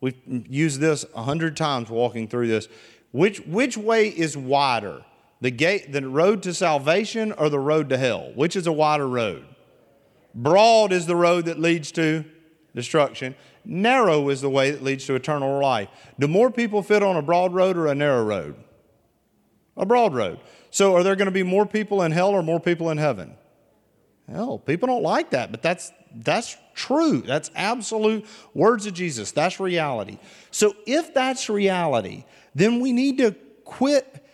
We've 0.00 0.14
used 0.26 0.80
this 0.80 1.04
a 1.14 1.22
hundred 1.22 1.56
times 1.56 1.90
walking 1.90 2.28
through 2.28 2.48
this. 2.48 2.68
Which, 3.12 3.40
which 3.40 3.76
way 3.76 4.08
is 4.08 4.36
wider? 4.36 5.04
The 5.40 5.50
gate 5.50 5.92
the 5.92 6.06
road 6.08 6.42
to 6.44 6.54
salvation 6.54 7.32
or 7.32 7.48
the 7.48 7.58
road 7.58 7.88
to 7.90 7.98
hell? 7.98 8.32
Which 8.34 8.56
is 8.56 8.66
a 8.66 8.72
wider 8.72 9.08
road? 9.08 9.44
Broad 10.34 10.92
is 10.92 11.06
the 11.06 11.16
road 11.16 11.46
that 11.46 11.58
leads 11.58 11.92
to 11.92 12.24
destruction 12.74 13.34
Narrow 13.68 14.28
is 14.28 14.40
the 14.40 14.50
way 14.50 14.70
that 14.70 14.82
leads 14.82 15.06
to 15.06 15.14
eternal 15.16 15.60
life. 15.60 15.88
Do 16.18 16.28
more 16.28 16.50
people 16.50 16.82
fit 16.82 17.02
on 17.02 17.16
a 17.16 17.22
broad 17.22 17.52
road 17.52 17.76
or 17.76 17.88
a 17.88 17.94
narrow 17.94 18.24
road? 18.24 18.54
A 19.76 19.84
broad 19.84 20.14
road. 20.14 20.38
So 20.70 20.94
are 20.94 21.02
there 21.02 21.16
going 21.16 21.26
to 21.26 21.32
be 21.32 21.42
more 21.42 21.66
people 21.66 22.02
in 22.02 22.12
hell 22.12 22.30
or 22.30 22.42
more 22.42 22.60
people 22.60 22.90
in 22.90 22.98
heaven? 22.98 23.36
Hell, 24.30 24.58
people 24.58 24.86
don't 24.86 25.02
like 25.02 25.30
that, 25.30 25.50
but 25.50 25.62
that's 25.62 25.92
that's 26.14 26.56
true. 26.74 27.22
That's 27.22 27.50
absolute 27.54 28.26
words 28.54 28.86
of 28.86 28.94
Jesus. 28.94 29.32
That's 29.32 29.60
reality. 29.60 30.18
So 30.50 30.74
if 30.86 31.12
that's 31.12 31.48
reality, 31.48 32.24
then 32.54 32.80
we 32.80 32.92
need 32.92 33.18
to 33.18 33.32
quit. 33.64 34.24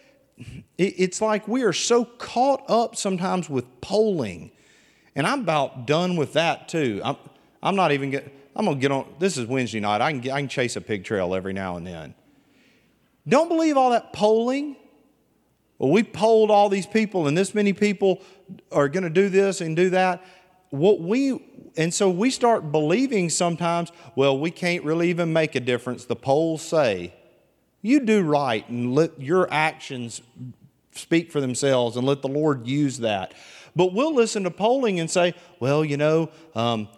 It's 0.78 1.20
like 1.20 1.48
we 1.48 1.62
are 1.62 1.72
so 1.72 2.04
caught 2.04 2.62
up 2.68 2.96
sometimes 2.96 3.50
with 3.50 3.80
polling. 3.80 4.52
And 5.14 5.26
I'm 5.26 5.40
about 5.40 5.86
done 5.86 6.16
with 6.16 6.34
that 6.34 6.68
too. 6.68 7.00
I'm, 7.04 7.16
I'm 7.62 7.76
not 7.76 7.92
even 7.92 8.10
getting 8.10 8.30
I'm 8.54 8.64
going 8.66 8.76
to 8.76 8.80
get 8.80 8.92
on, 8.92 9.06
this 9.18 9.38
is 9.38 9.46
Wednesday 9.46 9.80
night. 9.80 10.00
I 10.00 10.12
can, 10.12 10.30
I 10.30 10.40
can 10.40 10.48
chase 10.48 10.76
a 10.76 10.80
pig 10.80 11.04
trail 11.04 11.34
every 11.34 11.52
now 11.52 11.76
and 11.76 11.86
then. 11.86 12.14
Don't 13.26 13.48
believe 13.48 13.76
all 13.76 13.90
that 13.90 14.12
polling. 14.12 14.76
well, 15.78 15.90
we 15.90 16.02
polled 16.02 16.50
all 16.50 16.68
these 16.68 16.86
people, 16.86 17.28
and 17.28 17.36
this 17.36 17.54
many 17.54 17.72
people 17.72 18.20
are 18.70 18.88
going 18.88 19.04
to 19.04 19.10
do 19.10 19.28
this 19.28 19.60
and 19.60 19.76
do 19.76 19.90
that. 19.90 20.24
What 20.70 21.00
we 21.00 21.40
and 21.76 21.92
so 21.92 22.10
we 22.10 22.30
start 22.30 22.70
believing 22.70 23.30
sometimes, 23.30 23.92
well, 24.14 24.38
we 24.38 24.50
can't 24.50 24.84
really 24.84 25.08
even 25.08 25.32
make 25.32 25.54
a 25.54 25.60
difference. 25.60 26.04
The 26.04 26.16
polls 26.16 26.62
say, 26.62 27.14
you 27.80 28.00
do 28.00 28.22
right 28.22 28.68
and 28.68 28.94
let 28.94 29.20
your 29.20 29.50
actions 29.50 30.20
speak 30.92 31.32
for 31.32 31.40
themselves 31.40 31.96
and 31.96 32.06
let 32.06 32.20
the 32.20 32.28
Lord 32.28 32.66
use 32.66 32.98
that. 32.98 33.32
But 33.74 33.94
we'll 33.94 34.14
listen 34.14 34.44
to 34.44 34.50
polling 34.50 35.00
and 35.00 35.10
say, 35.10 35.34
well, 35.60 35.82
you 35.82 35.96
know, 35.96 36.30
um, 36.54 36.88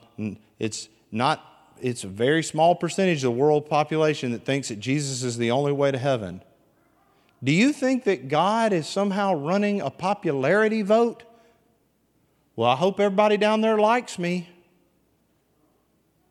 it's 0.59 0.89
not, 1.15 1.43
it's 1.81 2.05
a 2.05 2.09
very 2.09 2.43
small 2.43 2.75
percentage 2.75 3.19
of 3.19 3.33
the 3.33 3.39
world 3.39 3.69
population 3.69 4.33
that 4.33 4.45
thinks 4.45 4.69
that 4.69 4.81
Jesus 4.81 5.23
is 5.23 5.39
the 5.39 5.51
only 5.51 5.73
way 5.73 5.91
to 5.91 5.99
heaven. 5.99 6.43
Do 7.43 7.53
you 7.53 7.73
think 7.73 8.05
that 8.05 8.29
God 8.29 8.73
is 8.73 8.89
somehow 8.89 9.35
running 9.35 9.81
a 9.81 9.91
popularity 9.91 10.83
vote? 10.83 11.23
Well, 12.57 12.71
I 12.71 12.77
hope 12.77 13.01
everybody 13.01 13.37
down 13.37 13.61
there 13.61 13.79
likes 13.79 14.19
me. 14.19 14.49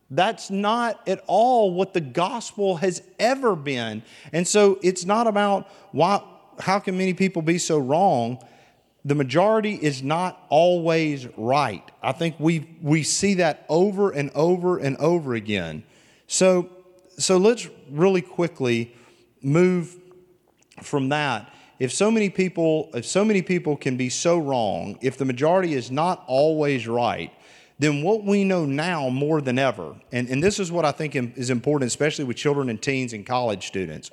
That's 0.10 0.50
not 0.50 1.08
at 1.08 1.24
all 1.28 1.74
what 1.74 1.94
the 1.94 2.02
gospel 2.02 2.78
has 2.78 3.02
ever 3.20 3.56
been. 3.56 4.04
And 4.32 4.48
so 4.48 4.80
it's 4.84 5.06
not 5.06 5.28
about 5.28 5.68
why, 5.92 6.22
how 6.60 6.80
can 6.80 6.98
many 6.98 7.14
people 7.14 7.42
be 7.42 7.58
so 7.58 7.78
wrong? 7.80 8.44
The 9.06 9.16
majority 9.16 9.74
is 9.76 10.02
not 10.02 10.46
always 10.50 11.28
right. 11.36 11.84
I 12.02 12.14
think 12.14 12.36
we, 12.40 12.78
we 12.82 13.04
see 13.04 13.36
that 13.36 13.66
over 13.68 14.12
and 14.12 14.32
over 14.34 14.78
and 14.78 14.96
over 14.98 15.34
again. 15.34 15.84
So, 16.28 16.70
so 17.18 17.38
let's 17.38 17.68
really 17.90 18.22
quickly 18.22 18.96
move 19.42 19.98
from 20.82 21.10
that. 21.10 21.54
If 21.80 21.92
so 21.92 22.10
many 22.10 22.30
people, 22.30 22.90
if 22.94 23.06
so 23.06 23.26
many 23.26 23.42
people 23.42 23.76
can 23.76 23.98
be 23.98 24.10
so 24.10 24.38
wrong, 24.38 24.98
if 25.02 25.18
the 25.18 25.26
majority 25.26 25.74
is 25.74 25.92
not 25.92 26.24
always 26.28 26.88
right, 26.88 27.32
then 27.80 28.04
what 28.04 28.24
we 28.24 28.46
know 28.46 28.66
now 28.66 29.10
more 29.10 29.42
than 29.42 29.60
ever, 29.60 29.96
and, 30.12 30.30
and 30.30 30.42
this 30.42 30.60
is 30.60 30.72
what 30.72 30.86
I 30.86 30.92
think 30.92 31.16
is 31.16 31.50
important, 31.50 31.88
especially 31.88 32.24
with 32.24 32.38
children 32.38 32.70
and 32.70 32.82
teens 32.82 33.12
and 33.12 33.26
college 33.26 33.68
students, 33.68 34.12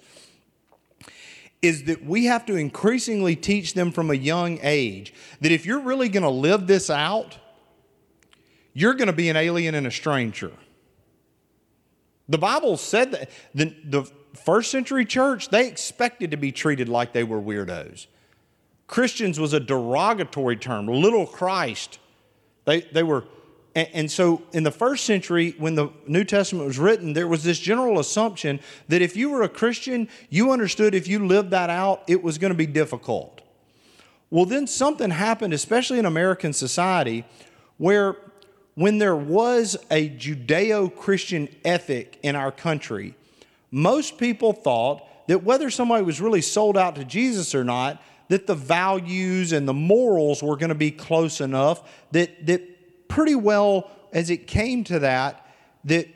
is 1.63 1.85
that 1.85 2.05
we 2.05 2.25
have 2.25 2.47
to 2.47 2.57
increasingly 2.57 3.37
teach 3.37 3.75
them 3.75 3.93
from 3.93 4.11
a 4.11 4.15
young 4.15 4.59
age 4.63 5.13
that 5.41 5.53
if 5.53 5.67
you're 5.67 5.81
really 5.81 6.09
going 6.09 6.23
to 6.23 6.31
live 6.31 6.67
this 6.67 6.89
out, 6.89 7.37
you're 8.73 8.95
going 8.95 9.09
to 9.09 9.13
be 9.13 9.29
an 9.29 9.37
alien 9.37 9.75
and 9.75 9.87
a 9.87 9.91
stranger. 9.91 10.53
The 12.29 12.39
Bible 12.39 12.77
said 12.77 13.13
that 13.13 13.31
the, 13.55 13.75
the 13.85 14.11
first 14.35 14.71
century 14.71 15.05
church, 15.05 15.49
they 15.49 15.69
expected 15.69 16.31
to 16.31 16.37
be 16.37 16.53
treated 16.53 16.89
like 16.89 17.13
they 17.13 17.25
were 17.25 17.41
weirdos. 17.41 18.07
Christians 18.87 19.39
was 19.39 19.53
a 19.53 19.61
derogatory 19.61 20.57
term, 20.57 20.87
little 20.87 21.27
Christ. 21.27 21.99
They, 22.65 22.83
they 22.83 23.03
were 23.03 23.25
and, 23.75 23.89
and, 23.93 24.11
so, 24.11 24.43
in 24.53 24.65
the 24.65 24.71
first 24.73 25.05
century, 25.05 25.55
when 25.57 25.77
the 25.77 25.91
New 26.07 26.25
Testament 26.25 26.67
was 26.67 26.79
written, 26.79 27.13
there 27.13 27.29
was 27.29 27.45
this 27.45 27.59
general 27.59 28.01
assumption 28.01 28.59
that 28.89 29.01
if 29.01 29.17
you 29.17 29.31
were 29.31 29.43
a 29.43 29.49
Christian, 29.49 30.09
you 30.29 30.51
understood 30.51 30.95
if 30.95 31.07
you 31.07 31.25
lived 31.25 31.51
that 31.51 31.71
out, 31.71 32.03
it 32.09 32.23
was 32.23 32.37
going 32.37 32.51
to 32.51 32.57
be 32.57 32.67
difficult. 32.67 33.41
Well, 34.29 34.45
then 34.45 34.67
something 34.67 35.11
happened, 35.11 35.53
especially 35.53 35.99
in 36.01 36.07
American 36.07 36.53
society, 36.53 37.25
where 37.77 38.17
when 38.75 38.99
there 38.99 39.17
was 39.17 39.77
a 39.91 40.09
Judeo 40.09 40.95
Christian 40.95 41.49
ethic 41.65 42.19
in 42.23 42.35
our 42.35 42.51
country, 42.51 43.15
most 43.71 44.19
people 44.19 44.53
thought 44.53 45.07
that 45.29 45.45
whether 45.45 45.71
somebody 45.71 46.05
was 46.05 46.21
really 46.21 46.41
sold 46.41 46.77
out 46.77 46.97
to 46.97 47.05
Jesus 47.05 47.55
or 47.55 47.63
not, 47.63 48.03
that 48.29 48.47
the 48.47 48.55
values 48.55 49.53
and 49.53 49.67
the 49.69 49.75
morals 49.75 50.43
were 50.43 50.57
going 50.57 50.71
to 50.71 50.75
be 50.75 50.91
close 50.91 51.41
enough 51.41 52.07
that, 52.13 52.47
that 52.47 52.63
pretty 53.11 53.35
well 53.35 53.91
as 54.13 54.31
it 54.31 54.47
came 54.47 54.85
to 54.85 55.01
that, 55.01 55.47
that 55.85 56.09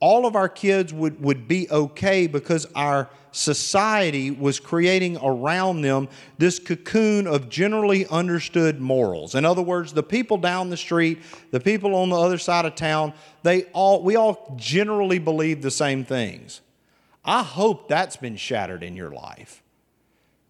all 0.00 0.24
of 0.24 0.34
our 0.34 0.48
kids 0.48 0.94
would, 0.94 1.20
would 1.22 1.46
be 1.46 1.70
okay 1.70 2.26
because 2.26 2.66
our 2.74 3.10
society 3.32 4.30
was 4.30 4.58
creating 4.58 5.18
around 5.22 5.82
them 5.82 6.08
this 6.38 6.58
cocoon 6.58 7.26
of 7.26 7.48
generally 7.50 8.06
understood 8.06 8.80
morals. 8.80 9.34
In 9.34 9.44
other 9.44 9.62
words, 9.62 9.92
the 9.92 10.02
people 10.02 10.38
down 10.38 10.70
the 10.70 10.76
street, 10.76 11.18
the 11.50 11.60
people 11.60 11.94
on 11.94 12.08
the 12.08 12.16
other 12.16 12.38
side 12.38 12.64
of 12.64 12.74
town, 12.74 13.12
they 13.42 13.64
all 13.72 14.02
we 14.02 14.16
all 14.16 14.54
generally 14.56 15.18
believe 15.18 15.60
the 15.60 15.70
same 15.70 16.04
things. 16.04 16.62
I 17.24 17.42
hope 17.42 17.88
that's 17.88 18.16
been 18.16 18.36
shattered 18.36 18.82
in 18.82 18.96
your 18.96 19.10
life 19.10 19.62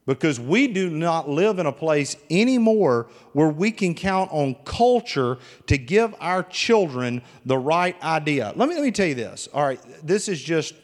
because 0.07 0.41
we 0.41 0.67
do 0.67 0.91
not 0.91 1.29
live 1.29 1.59
in 1.59 1.67
a 1.67 1.73
place 1.73 2.17
anymore 2.31 3.09
where 3.33 3.49
we 3.49 3.71
can 3.71 3.95
count 3.95 4.31
on 4.33 4.57
culture 4.65 5.39
to 5.67 5.79
give 5.79 6.15
our 6.21 6.43
children 6.43 7.23
the 7.45 7.59
right 7.59 8.01
idea. 8.03 8.53
Let 8.57 8.69
me, 8.69 8.75
let 8.75 8.85
me 8.85 8.91
tell 8.91 9.07
you 9.07 9.15
this. 9.15 9.49
All 9.53 9.63
right, 9.63 9.81
this 10.03 10.29
is 10.29 10.43
just, 10.43 10.75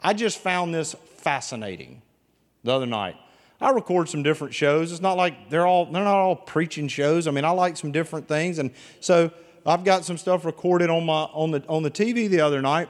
I 0.00 0.12
just 0.12 0.38
found 0.38 0.74
this 0.74 0.94
fascinating 1.16 2.02
the 2.64 2.72
other 2.72 2.86
night. 2.86 3.16
I 3.60 3.70
record 3.70 4.08
some 4.08 4.22
different 4.22 4.54
shows. 4.54 4.92
It's 4.92 5.00
not 5.00 5.16
like 5.16 5.50
they're 5.50 5.66
all 5.66 5.86
they're 5.86 6.04
not 6.04 6.16
all 6.16 6.36
preaching 6.36 6.86
shows. 6.86 7.26
I 7.26 7.32
mean, 7.32 7.44
I 7.44 7.50
like 7.50 7.76
some 7.76 7.90
different 7.90 8.28
things, 8.28 8.60
and 8.60 8.70
so 9.00 9.32
I've 9.66 9.82
got 9.82 10.04
some 10.04 10.16
stuff 10.16 10.44
recorded 10.44 10.90
on 10.90 11.04
my 11.04 11.22
on 11.22 11.50
the 11.50 11.64
on 11.68 11.82
the 11.82 11.90
TV 11.90 12.28
the 12.28 12.40
other 12.40 12.62
night, 12.62 12.88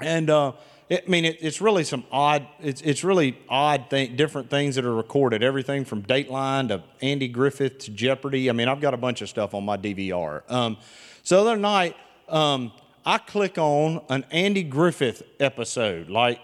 and 0.00 0.28
uh, 0.30 0.52
I 0.90 1.00
mean, 1.06 1.24
it, 1.24 1.38
it's 1.40 1.60
really 1.60 1.84
some 1.84 2.04
odd. 2.12 2.46
It's 2.60 2.82
it's 2.82 3.02
really 3.02 3.38
odd 3.48 3.88
thing, 3.88 4.16
different 4.16 4.50
things 4.50 4.74
that 4.74 4.84
are 4.84 4.94
recorded. 4.94 5.42
Everything 5.42 5.84
from 5.84 6.02
Dateline 6.02 6.68
to 6.68 6.82
Andy 7.00 7.28
Griffith 7.28 7.78
to 7.80 7.90
Jeopardy. 7.90 8.50
I 8.50 8.52
mean, 8.52 8.68
I've 8.68 8.80
got 8.80 8.92
a 8.92 8.98
bunch 8.98 9.22
of 9.22 9.28
stuff 9.28 9.54
on 9.54 9.64
my 9.64 9.76
DVR. 9.76 10.42
Um, 10.50 10.76
so 11.22 11.42
the 11.42 11.50
other 11.50 11.60
night, 11.60 11.96
um, 12.28 12.70
I 13.06 13.18
click 13.18 13.56
on 13.56 14.02
an 14.10 14.24
Andy 14.30 14.62
Griffith 14.62 15.22
episode. 15.40 16.10
Like, 16.10 16.38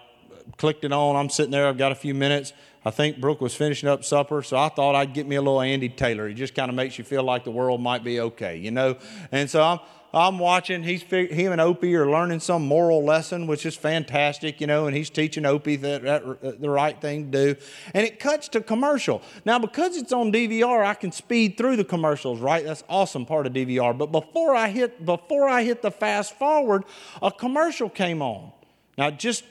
clicked 0.57 0.85
it 0.85 0.93
on. 0.93 1.17
I'm 1.17 1.29
sitting 1.29 1.51
there. 1.51 1.67
I've 1.67 1.79
got 1.79 1.93
a 1.93 1.97
few 1.97 2.15
minutes. 2.15 2.55
I 2.83 2.91
think 2.91 3.21
Brooke 3.21 3.43
was 3.43 3.55
finishing 3.55 3.91
up 3.91 4.05
supper, 4.05 4.43
so 4.43 4.57
I 4.57 4.71
thought 4.71 4.95
I'd 4.95 5.13
get 5.13 5.27
me 5.27 5.37
a 5.37 5.43
little 5.43 5.61
Andy 5.61 5.91
Taylor. 5.91 6.27
He 6.29 6.35
just 6.35 6.55
kind 6.55 6.71
of 6.71 6.75
makes 6.75 6.97
you 6.97 7.05
feel 7.05 7.23
like 7.23 7.45
the 7.45 7.51
world 7.51 7.83
might 7.83 8.03
be 8.03 8.21
okay, 8.21 8.57
you 8.57 8.71
know. 8.71 8.97
And 9.33 9.51
so 9.51 9.63
I'm 9.63 9.81
I'm 10.13 10.41
watching. 10.41 10.83
He's 10.83 11.03
him 11.03 11.53
and 11.53 11.61
Opie 11.61 11.95
are 11.95 12.11
learning 12.11 12.41
some 12.41 12.67
moral 12.67 13.05
lesson, 13.05 13.47
which 13.47 13.65
is 13.65 13.77
fantastic, 13.77 14.61
you 14.61 14.67
know. 14.67 14.87
And 14.87 14.97
he's 14.97 15.09
teaching 15.09 15.47
Opie 15.47 15.77
that, 15.77 16.03
that 16.03 16.25
uh, 16.25 16.53
the 16.59 16.69
right 16.69 17.01
thing 17.01 17.31
to 17.31 17.55
do. 17.55 17.61
And 17.95 18.05
it 18.05 18.19
cuts 18.19 18.49
to 18.49 18.61
commercial. 18.61 19.23
Now, 19.45 19.61
because 19.61 19.97
it's 19.97 20.13
on 20.13 20.33
DVR, 20.33 20.85
I 20.85 20.95
can 20.95 21.13
speed 21.13 21.57
through 21.57 21.77
the 21.77 21.85
commercials. 21.85 22.41
Right? 22.41 22.65
That's 22.65 22.83
awesome 22.89 23.25
part 23.25 23.47
of 23.47 23.53
DVR. 23.53 23.97
But 23.97 24.11
before 24.11 24.55
I 24.55 24.69
hit 24.69 25.05
before 25.05 25.49
I 25.49 25.63
hit 25.63 25.81
the 25.81 25.93
fast 25.93 26.37
forward, 26.37 26.85
a 27.23 27.31
commercial 27.31 27.89
came 27.89 28.21
on. 28.21 28.51
Now, 28.99 29.11
just 29.11 29.45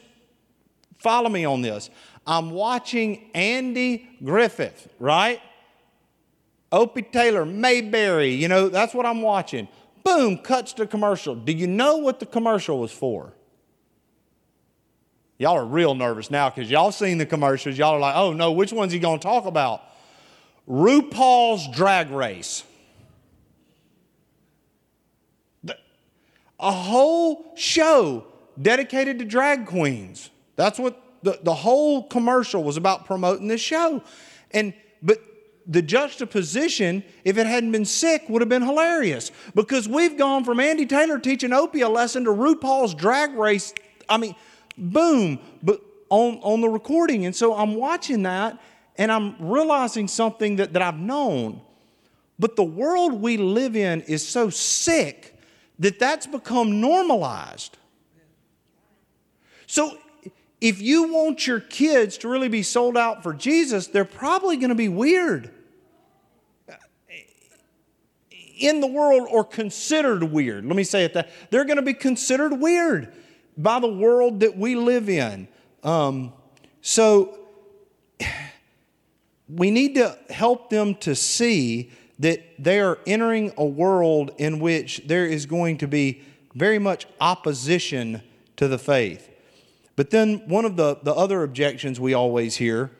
follow 0.97 1.29
me 1.29 1.45
on 1.45 1.61
this. 1.61 1.89
I'm 2.27 2.51
watching 2.51 3.31
Andy 3.33 4.09
Griffith, 4.23 4.89
right? 4.99 5.41
Opie 6.71 7.01
Taylor, 7.01 7.45
Mayberry, 7.45 8.29
you 8.29 8.47
know, 8.47 8.69
that's 8.69 8.93
what 8.93 9.05
I'm 9.05 9.21
watching. 9.21 9.67
Boom, 10.03 10.37
cuts 10.37 10.73
to 10.73 10.87
commercial. 10.87 11.35
Do 11.35 11.51
you 11.51 11.67
know 11.67 11.97
what 11.97 12.19
the 12.19 12.25
commercial 12.25 12.79
was 12.79 12.91
for? 12.91 13.33
Y'all 15.37 15.57
are 15.57 15.65
real 15.65 15.95
nervous 15.95 16.29
now 16.29 16.49
because 16.49 16.69
y'all 16.69 16.91
seen 16.91 17.17
the 17.17 17.25
commercials. 17.25 17.77
Y'all 17.77 17.95
are 17.95 17.99
like, 17.99 18.15
oh 18.15 18.33
no, 18.33 18.51
which 18.51 18.73
one's 18.73 18.91
he 18.91 18.99
going 18.99 19.19
to 19.19 19.23
talk 19.23 19.45
about? 19.45 19.81
RuPaul's 20.67 21.67
Drag 21.75 22.09
Race. 22.11 22.63
a 26.59 26.71
whole 26.71 27.53
show 27.55 28.25
dedicated 28.61 29.19
to 29.19 29.25
drag 29.25 29.65
queens. 29.65 30.29
That's 30.55 30.77
what 30.77 31.01
the, 31.23 31.39
the 31.41 31.53
whole 31.53 32.03
commercial 32.03 32.63
was 32.63 32.77
about 32.77 33.05
promoting 33.05 33.47
this 33.47 33.61
show. 33.61 34.03
And 34.51 34.73
but 35.01 35.19
the 35.69 35.83
juxtaposition, 35.83 37.03
if 37.23 37.37
it 37.37 37.45
hadn't 37.45 37.71
been 37.71 37.85
sick, 37.85 38.23
would 38.27 38.41
have 38.41 38.49
been 38.49 38.63
hilarious. 38.63 39.31
Because 39.53 39.87
we've 39.87 40.17
gone 40.17 40.43
from 40.43 40.59
Andy 40.59 40.87
Taylor 40.87 41.19
teaching 41.19 41.53
Opie 41.53 41.81
a 41.81 41.89
lesson 41.89 42.23
to 42.23 42.31
RuPaul's 42.31 42.95
drag 42.95 43.35
race. 43.35 43.75
I 44.09 44.17
mean, 44.17 44.35
boom, 44.75 45.39
but 45.61 45.79
on, 46.09 46.39
on 46.41 46.61
the 46.61 46.69
recording. 46.69 47.27
And 47.27 47.35
so 47.35 47.53
I'm 47.53 47.75
watching 47.75 48.23
that 48.23 48.59
and 48.97 49.11
I'm 49.11 49.35
realizing 49.39 50.07
something 50.07 50.55
that, 50.55 50.73
that 50.73 50.81
I've 50.81 50.97
known. 50.97 51.61
But 52.39 52.55
the 52.55 52.63
world 52.63 53.21
we 53.21 53.37
live 53.37 53.75
in 53.75 54.01
is 54.01 54.27
so 54.27 54.49
sick 54.49 55.39
that 55.77 55.99
that's 55.99 56.25
become 56.25 56.81
normalized. 56.81 57.77
So 59.67 59.99
if 60.59 60.81
you 60.81 61.13
want 61.13 61.45
your 61.45 61.59
kids 61.59 62.17
to 62.19 62.27
really 62.27 62.49
be 62.49 62.63
sold 62.63 62.97
out 62.97 63.21
for 63.21 63.35
Jesus, 63.35 63.85
they're 63.85 64.03
probably 64.03 64.57
going 64.57 64.69
to 64.69 64.75
be 64.75 64.89
weird 64.89 65.51
in 68.59 68.81
the 68.81 68.87
world 68.87 69.27
or 69.29 69.43
considered 69.43 70.23
weird. 70.23 70.65
Let 70.65 70.75
me 70.75 70.83
say 70.83 71.05
it 71.05 71.13
that 71.13 71.29
they're 71.49 71.65
going 71.65 71.77
to 71.77 71.81
be 71.81 71.93
considered 71.93 72.53
weird 72.53 73.13
by 73.57 73.79
the 73.79 73.87
world 73.91 74.39
that 74.41 74.57
we 74.57 74.75
live 74.75 75.09
in. 75.09 75.47
Um, 75.83 76.33
so 76.81 77.37
we 79.49 79.71
need 79.71 79.95
to 79.95 80.17
help 80.29 80.69
them 80.69 80.95
to 80.95 81.15
see 81.15 81.91
that 82.19 82.43
they 82.59 82.79
are 82.79 82.99
entering 83.07 83.53
a 83.57 83.65
world 83.65 84.31
in 84.37 84.59
which 84.59 85.01
there 85.05 85.25
is 85.25 85.45
going 85.45 85.77
to 85.77 85.87
be 85.87 86.21
very 86.53 86.79
much 86.79 87.07
opposition 87.21 88.21
to 88.57 88.67
the 88.67 88.77
faith. 88.77 89.29
But 89.95 90.09
then 90.09 90.47
one 90.47 90.65
of 90.65 90.75
the, 90.75 90.97
the 91.03 91.13
other 91.13 91.43
objections 91.43 91.99
we 91.99 92.13
always 92.13 92.57
hear 92.57 92.91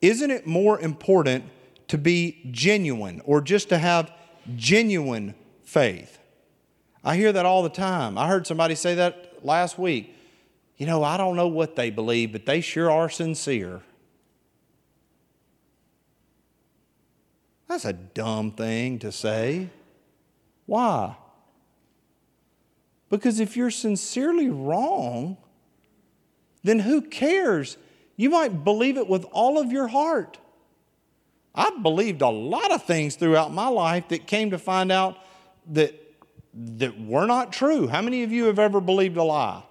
isn't 0.00 0.30
it 0.30 0.46
more 0.46 0.80
important 0.80 1.44
to 1.88 1.98
be 1.98 2.40
genuine 2.50 3.20
or 3.24 3.40
just 3.40 3.68
to 3.68 3.78
have 3.78 4.12
genuine 4.56 5.34
faith? 5.64 6.18
I 7.02 7.16
hear 7.16 7.32
that 7.32 7.46
all 7.46 7.62
the 7.62 7.68
time. 7.68 8.18
I 8.18 8.28
heard 8.28 8.46
somebody 8.46 8.74
say 8.74 8.94
that 8.96 9.44
last 9.44 9.78
week. 9.78 10.14
You 10.76 10.86
know, 10.86 11.02
I 11.02 11.16
don't 11.16 11.36
know 11.36 11.48
what 11.48 11.76
they 11.76 11.90
believe, 11.90 12.32
but 12.32 12.46
they 12.46 12.60
sure 12.60 12.90
are 12.90 13.08
sincere. 13.08 13.82
That's 17.68 17.84
a 17.84 17.92
dumb 17.92 18.52
thing 18.52 18.98
to 19.00 19.12
say. 19.12 19.68
Why? 20.66 21.16
Because 23.08 23.40
if 23.40 23.56
you're 23.56 23.70
sincerely 23.70 24.48
wrong, 24.48 25.36
then 26.62 26.80
who 26.80 27.02
cares? 27.02 27.76
You 28.16 28.30
might 28.30 28.64
believe 28.64 28.96
it 28.96 29.08
with 29.08 29.24
all 29.32 29.58
of 29.58 29.72
your 29.72 29.88
heart. 29.88 30.38
I've 31.54 31.82
believed 31.82 32.22
a 32.22 32.28
lot 32.28 32.70
of 32.70 32.84
things 32.84 33.16
throughout 33.16 33.52
my 33.52 33.68
life 33.68 34.08
that 34.08 34.26
came 34.26 34.50
to 34.50 34.58
find 34.58 34.92
out 34.92 35.18
that, 35.72 35.94
that 36.54 37.00
were 37.00 37.26
not 37.26 37.52
true. 37.52 37.88
How 37.88 38.02
many 38.02 38.22
of 38.22 38.32
you 38.32 38.44
have 38.44 38.58
ever 38.58 38.80
believed 38.80 39.16
a 39.16 39.24
lie? 39.24 39.62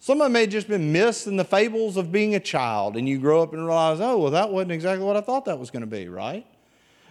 Some 0.00 0.20
of 0.20 0.24
them 0.24 0.32
may 0.32 0.40
have 0.40 0.50
just 0.50 0.66
been 0.66 0.90
myths 0.90 1.28
and 1.28 1.38
the 1.38 1.44
fables 1.44 1.96
of 1.96 2.10
being 2.10 2.34
a 2.34 2.40
child, 2.40 2.96
and 2.96 3.08
you 3.08 3.20
grow 3.20 3.40
up 3.40 3.52
and 3.52 3.64
realize, 3.64 4.00
oh, 4.00 4.18
well, 4.18 4.32
that 4.32 4.50
wasn't 4.50 4.72
exactly 4.72 5.06
what 5.06 5.16
I 5.16 5.20
thought 5.20 5.44
that 5.44 5.60
was 5.60 5.70
going 5.70 5.82
to 5.82 5.86
be, 5.86 6.08
right? 6.08 6.44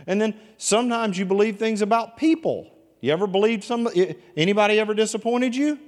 And 0.08 0.20
then 0.20 0.34
sometimes 0.58 1.18
you 1.18 1.26
believe 1.26 1.58
things 1.58 1.82
about 1.82 2.18
people. 2.18 2.70
You 3.00 3.14
ever 3.14 3.28
believed 3.28 3.64
some 3.64 3.88
anybody 4.36 4.78
ever 4.78 4.94
disappointed 4.94 5.56
you? 5.56 5.80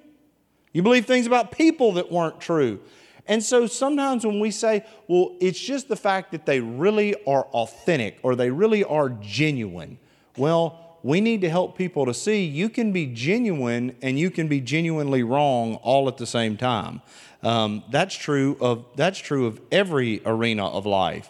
You 0.71 0.81
believe 0.81 1.05
things 1.05 1.27
about 1.27 1.51
people 1.51 1.93
that 1.93 2.09
weren't 2.11 2.39
true. 2.39 2.79
And 3.27 3.41
so 3.41 3.67
sometimes 3.67 4.25
when 4.25 4.39
we 4.39 4.51
say, 4.51 4.85
well, 5.07 5.35
it's 5.39 5.59
just 5.59 5.87
the 5.87 5.95
fact 5.95 6.31
that 6.31 6.45
they 6.45 6.59
really 6.59 7.15
are 7.25 7.45
authentic 7.45 8.19
or 8.21 8.35
they 8.35 8.49
really 8.49 8.83
are 8.83 9.09
genuine. 9.09 9.97
Well, 10.37 10.97
we 11.03 11.21
need 11.21 11.41
to 11.41 11.49
help 11.49 11.77
people 11.77 12.05
to 12.05 12.13
see 12.13 12.43
you 12.43 12.69
can 12.69 12.91
be 12.91 13.05
genuine 13.07 13.95
and 14.01 14.17
you 14.17 14.31
can 14.31 14.47
be 14.47 14.61
genuinely 14.61 15.23
wrong 15.23 15.75
all 15.75 16.07
at 16.07 16.17
the 16.17 16.25
same 16.25 16.57
time. 16.57 17.01
Um, 17.43 17.83
that's 17.91 18.15
true 18.15 18.57
of 18.61 18.85
that's 18.95 19.19
true 19.19 19.45
of 19.45 19.59
every 19.69 20.21
arena 20.25 20.65
of 20.65 20.85
life. 20.85 21.29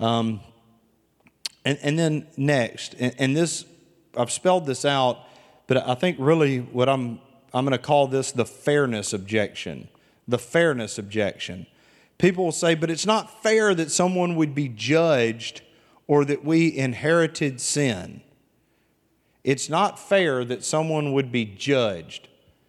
Um, 0.00 0.40
and, 1.64 1.78
and 1.82 1.98
then 1.98 2.26
next, 2.38 2.94
and, 2.98 3.14
and 3.18 3.36
this 3.36 3.66
I've 4.16 4.30
spelled 4.30 4.64
this 4.64 4.86
out, 4.86 5.18
but 5.66 5.76
I 5.86 5.94
think 5.94 6.16
really 6.18 6.60
what 6.60 6.88
I'm 6.88 7.20
I'm 7.52 7.64
going 7.64 7.78
to 7.78 7.84
call 7.84 8.06
this 8.06 8.32
the 8.32 8.46
fairness 8.46 9.12
objection. 9.12 9.88
The 10.28 10.38
fairness 10.38 10.98
objection. 10.98 11.66
People 12.18 12.44
will 12.44 12.52
say, 12.52 12.74
but 12.74 12.90
it's 12.90 13.06
not 13.06 13.42
fair 13.42 13.74
that 13.74 13.90
someone 13.90 14.36
would 14.36 14.54
be 14.54 14.68
judged 14.68 15.62
or 16.06 16.24
that 16.24 16.44
we 16.44 16.76
inherited 16.76 17.60
sin. 17.60 18.22
It's 19.44 19.68
not 19.68 19.98
fair 19.98 20.44
that 20.44 20.64
someone 20.64 21.12
would 21.12 21.30
be 21.30 21.44
judged. 21.44 22.28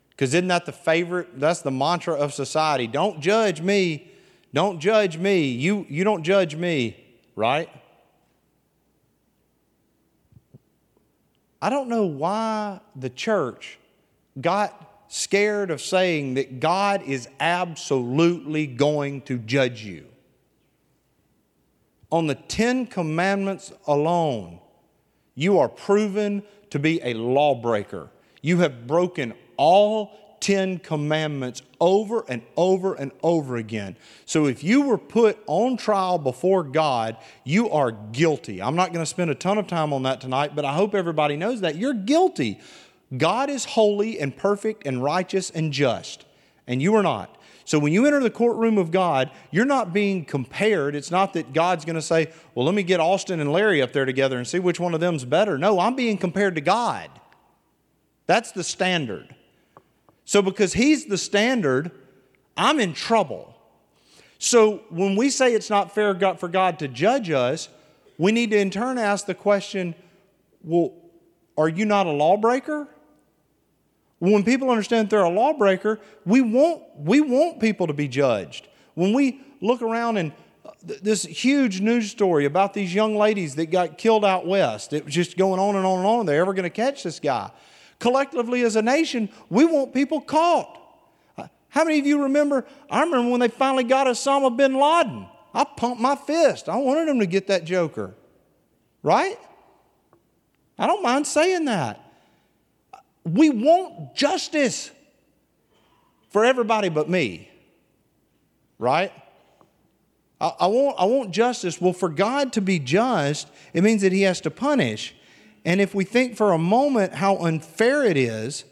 Because 0.10 0.34
isn't 0.34 0.48
that 0.48 0.65
the 0.65 0.72
favorite? 0.72 1.39
That's 1.39 1.62
the 1.62 1.72
mantra 1.72 2.15
of 2.15 2.34
society. 2.34 2.88
Don't 2.88 3.20
judge 3.22 3.62
me. 3.62 4.12
Don't 4.54 4.80
judge 4.80 5.17
me. 5.17 5.48
You, 5.48 5.86
you 5.89 6.04
don't 6.04 6.24
judge 6.24 6.56
me, 6.56 7.04
right? 7.36 7.70
I 11.62 11.70
don't 11.70 11.89
know 11.89 12.06
why 12.06 12.80
the 12.96 13.10
church 13.10 13.80
got 14.39 14.87
scared 15.08 15.72
of 15.72 15.82
saying 15.82 16.36
that 16.36 16.60
God 16.60 17.04
is 17.04 17.28
absolutely 17.39 18.67
going 18.67 19.22
to 19.24 19.38
judge 19.38 19.84
you. 19.84 20.06
On 22.12 22.28
the 22.28 22.36
Ten 22.36 22.86
Commandments 22.86 23.74
alone, 23.86 24.60
you 25.36 25.60
are 25.60 25.70
proven 25.70 26.43
to 26.70 26.80
be 26.80 27.02
a 27.04 27.13
lawbreaker. 27.13 28.10
You 28.41 28.60
have 28.60 28.88
broken 28.88 29.34
all 29.58 30.38
10 30.39 30.80
commandments 30.80 31.62
over 31.82 32.24
and 32.28 32.41
over 32.56 32.93
and 32.93 33.12
over 33.24 33.58
again. 33.58 33.98
So 34.26 34.46
if 34.46 34.63
you 34.63 34.82
were 34.82 34.98
put 34.98 35.39
on 35.48 35.78
trial 35.78 36.17
before 36.17 36.63
God, 36.63 37.17
you 37.43 37.70
are 37.70 37.91
guilty. 37.91 38.62
I'm 38.62 38.76
not 38.76 38.93
going 38.93 39.04
to 39.04 39.10
spend 39.10 39.32
a 39.32 39.36
ton 39.36 39.58
of 39.58 39.67
time 39.67 39.93
on 39.93 40.04
that 40.04 40.22
tonight, 40.22 40.56
but 40.56 40.65
I 40.65 40.74
hope 40.74 40.93
everybody 40.96 41.38
knows 41.38 41.62
that. 41.62 41.76
You're 41.76 41.93
guilty. 41.93 42.60
God 43.15 43.50
is 43.50 43.63
holy 43.65 44.20
and 44.20 44.36
perfect 44.36 44.86
and 44.86 45.02
righteous 45.02 45.50
and 45.50 45.72
just, 45.72 46.26
and 46.67 46.82
you 46.82 46.96
are 46.96 47.04
not. 47.04 47.38
So 47.63 47.80
when 47.80 47.91
you 47.91 48.06
enter 48.06 48.22
the 48.22 48.30
courtroom 48.30 48.78
of 48.78 48.91
God, 48.91 49.30
you're 49.52 49.65
not 49.65 49.91
being 49.91 50.24
compared. 50.24 50.96
It's 50.96 51.12
not 51.12 51.34
that 51.34 51.52
God's 51.52 51.84
going 51.84 51.96
to 51.96 52.02
say, 52.02 52.32
well, 52.56 52.65
let 52.65 52.74
me 52.74 52.84
get 52.84 53.02
Austin 53.02 53.41
and 53.41 53.52
Larry 53.52 53.82
up 53.82 53.91
there 53.91 54.06
together 54.06 54.38
and 54.38 54.48
see 54.48 54.60
which 54.60 54.80
one 54.80 54.93
of 54.93 55.02
them's 55.02 55.26
better. 55.26 55.58
No, 55.58 55.80
I'm 55.80 55.96
being 55.96 56.17
compared 56.17 56.56
to 56.56 56.62
God. 56.62 57.10
That's 58.26 58.54
the 58.54 58.63
standard. 58.63 59.36
So 60.24 60.41
because 60.41 60.74
He's 60.74 61.06
the 61.06 61.17
standard, 61.17 61.91
I'm 62.56 62.80
in 62.80 62.93
trouble. 62.93 63.54
So 64.39 64.84
when 64.89 65.15
we 65.15 65.30
say 65.30 65.54
it's 65.54 65.70
not 65.70 65.93
fair 65.93 66.17
for 66.36 66.48
God 66.48 66.80
to 66.80 66.88
judge 66.88 67.30
us, 67.32 67.70
we 68.17 68.32
need 68.32 68.52
to 68.52 68.58
in 68.58 68.70
turn 68.70 68.98
ask 68.98 69.26
the 69.26 69.36
question, 69.36 69.93
well, 70.63 70.93
are 71.58 71.70
you 71.70 71.86
not 71.86 72.08
a 72.08 72.12
lawbreaker? 72.12 72.88
When 74.19 74.43
people 74.43 74.69
understand 74.69 75.10
they're 75.10 75.23
a 75.23 75.30
lawbreaker, 75.30 75.99
we 76.25 76.41
want, 76.41 76.82
we 76.97 77.21
want 77.21 77.60
people 77.60 77.88
to 77.88 77.93
be 77.93 78.08
judged. 78.08 78.67
When 78.95 79.13
we 79.13 79.41
look 79.62 79.82
around 79.82 80.17
and 80.17 80.32
uh, 80.65 80.71
this 80.86 81.23
huge 81.23 81.82
news 81.82 82.10
story 82.10 82.45
about 82.45 82.73
these 82.73 82.93
young 82.93 83.15
ladies 83.15 83.56
that 83.56 83.67
got 83.67 83.97
killed 83.97 84.25
out 84.25 84.47
west, 84.47 84.91
it 84.93 85.06
was 85.06 85.13
just 85.13 85.38
going 85.38 85.60
on 85.60 85.75
and 85.75 85.86
on 85.86 85.99
and 85.99 86.08
on. 86.08 86.25
They're 86.25 86.41
ever 86.41 86.53
going 86.53 86.63
to 86.63 86.69
catch 86.71 87.03
this 87.03 87.19
guy. 87.19 87.51
Collectively, 87.99 88.63
as 88.63 88.75
a 88.75 88.82
nation, 88.82 89.30
we 89.49 89.65
want 89.65 89.93
people 89.93 90.19
caught. 90.21 90.80
Uh, 91.38 91.47
how 91.69 91.84
many 91.84 91.99
of 91.99 92.08
you 92.08 92.23
remember? 92.23 92.65
I 92.89 93.01
remember 93.01 93.30
when 93.30 93.39
they 93.39 93.47
finally 93.49 93.84
got 93.84 94.08
Osama 94.08 94.56
bin 94.56 94.73
Laden. 94.73 95.27
I 95.53 95.63
pumped 95.63 96.01
my 96.01 96.15
fist. 96.15 96.69
I 96.69 96.77
wanted 96.77 97.08
them 97.08 97.19
to 97.19 97.25
get 97.27 97.47
that 97.47 97.65
joker. 97.65 98.15
Right? 99.03 99.38
I 100.77 100.88
don't 100.88 101.03
mind 101.03 101.25
saying 101.27 101.65
that. 101.65 102.07
We 103.28 103.50
want 103.50 104.16
justice 104.16 104.92
for 106.30 106.46
everybody 106.46 106.90
but 106.90 107.10
me, 107.10 107.50
right? 108.80 109.12
I, 110.40 110.54
I, 110.62 110.68
want, 110.68 110.96
I 111.00 111.06
want 111.06 111.32
justice. 111.32 111.82
Well, 111.82 111.94
for 111.94 112.10
God 112.10 112.54
to 112.54 112.62
be 112.62 112.80
just, 112.80 113.50
it 113.74 113.84
means 113.84 114.02
that 114.02 114.12
He 114.12 114.22
has 114.22 114.42
to 114.42 114.52
punish. 114.52 115.16
And 115.66 115.82
if 115.82 115.94
we 115.94 116.06
think 116.06 116.38
for 116.38 116.54
a 116.54 116.58
moment 116.58 117.16
how 117.16 117.38
unfair 117.38 118.04
it 118.04 118.18
is, 118.18 118.63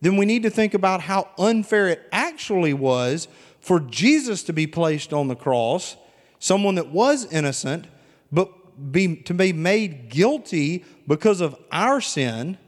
then 0.00 0.16
we 0.16 0.26
need 0.26 0.42
to 0.42 0.50
think 0.50 0.74
about 0.74 1.02
how 1.02 1.30
unfair 1.38 1.88
it 1.88 2.08
actually 2.12 2.74
was 2.74 3.28
for 3.60 3.78
Jesus 3.78 4.42
to 4.44 4.52
be 4.52 4.66
placed 4.66 5.12
on 5.12 5.28
the 5.28 5.36
cross, 5.36 5.96
someone 6.40 6.74
that 6.74 6.88
was 6.88 7.32
innocent, 7.32 7.86
but 8.32 8.50
be, 8.90 9.16
to 9.16 9.32
be 9.32 9.52
made 9.52 10.08
guilty 10.08 10.84
because 11.06 11.40
of 11.40 11.56
our 11.70 12.00
sin, 12.00 12.58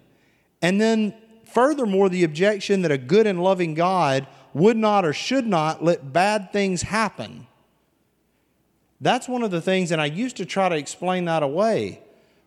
and 0.63 0.81
then 0.81 1.13
Furthermore, 1.55 2.09
the 2.09 2.25
objection 2.25 2.83
that 2.83 2.91
a 2.91 2.99
good 2.99 3.27
and 3.27 3.43
loving 3.43 3.75
God 3.75 4.27
would 4.53 4.77
not 4.77 5.05
or 5.05 5.13
should 5.13 5.47
not 5.47 5.85
let 5.85 6.13
bad 6.13 6.53
things 6.53 6.83
happen. 6.83 7.47
That's 9.01 9.29
one 9.29 9.43
of 9.43 9.51
the 9.51 9.61
things, 9.61 9.91
and 9.91 10.01
I 10.01 10.07
used 10.07 10.37
to 10.39 10.47
try 10.47 10.69
to 10.69 10.77
explain 10.77 11.27
that 11.27 11.43
away. 11.43 12.01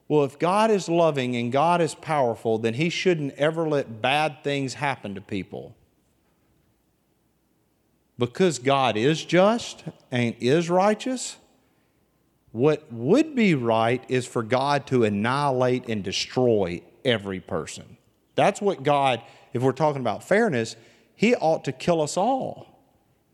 Well, 0.08 0.24
if 0.24 0.40
God 0.40 0.72
is 0.72 0.90
loving 0.90 1.36
and 1.36 1.52
God 1.52 1.82
is 1.82 1.96
powerful, 1.96 2.58
then 2.58 2.74
He 2.74 2.90
shouldn't 2.90 3.34
ever 3.34 3.68
let 3.68 4.02
bad 4.02 4.44
things 4.44 4.76
happen 4.76 5.16
to 5.16 5.22
people. 5.22 5.76
Because 8.18 8.60
God 8.60 8.98
is 8.98 9.24
just 9.24 9.84
and 10.12 10.36
is 10.40 10.70
righteous, 10.70 11.38
what 12.52 12.92
would 12.92 13.36
be 13.36 13.54
right 13.54 14.04
is 14.08 14.26
for 14.26 14.44
God 14.44 14.88
to 14.88 15.04
annihilate 15.04 15.88
and 15.88 16.04
destroy 16.04 16.82
every 17.06 17.40
person. 17.40 17.97
That's 18.38 18.62
what 18.62 18.84
God, 18.84 19.22
if 19.52 19.62
we're 19.62 19.74
talking 19.74 20.00
about 20.00 20.24
fairness, 20.24 20.78
He 21.16 21.36
ought 21.36 21.66
to 21.66 21.74
kill 21.74 22.02
us 22.02 22.16
all 22.16 22.80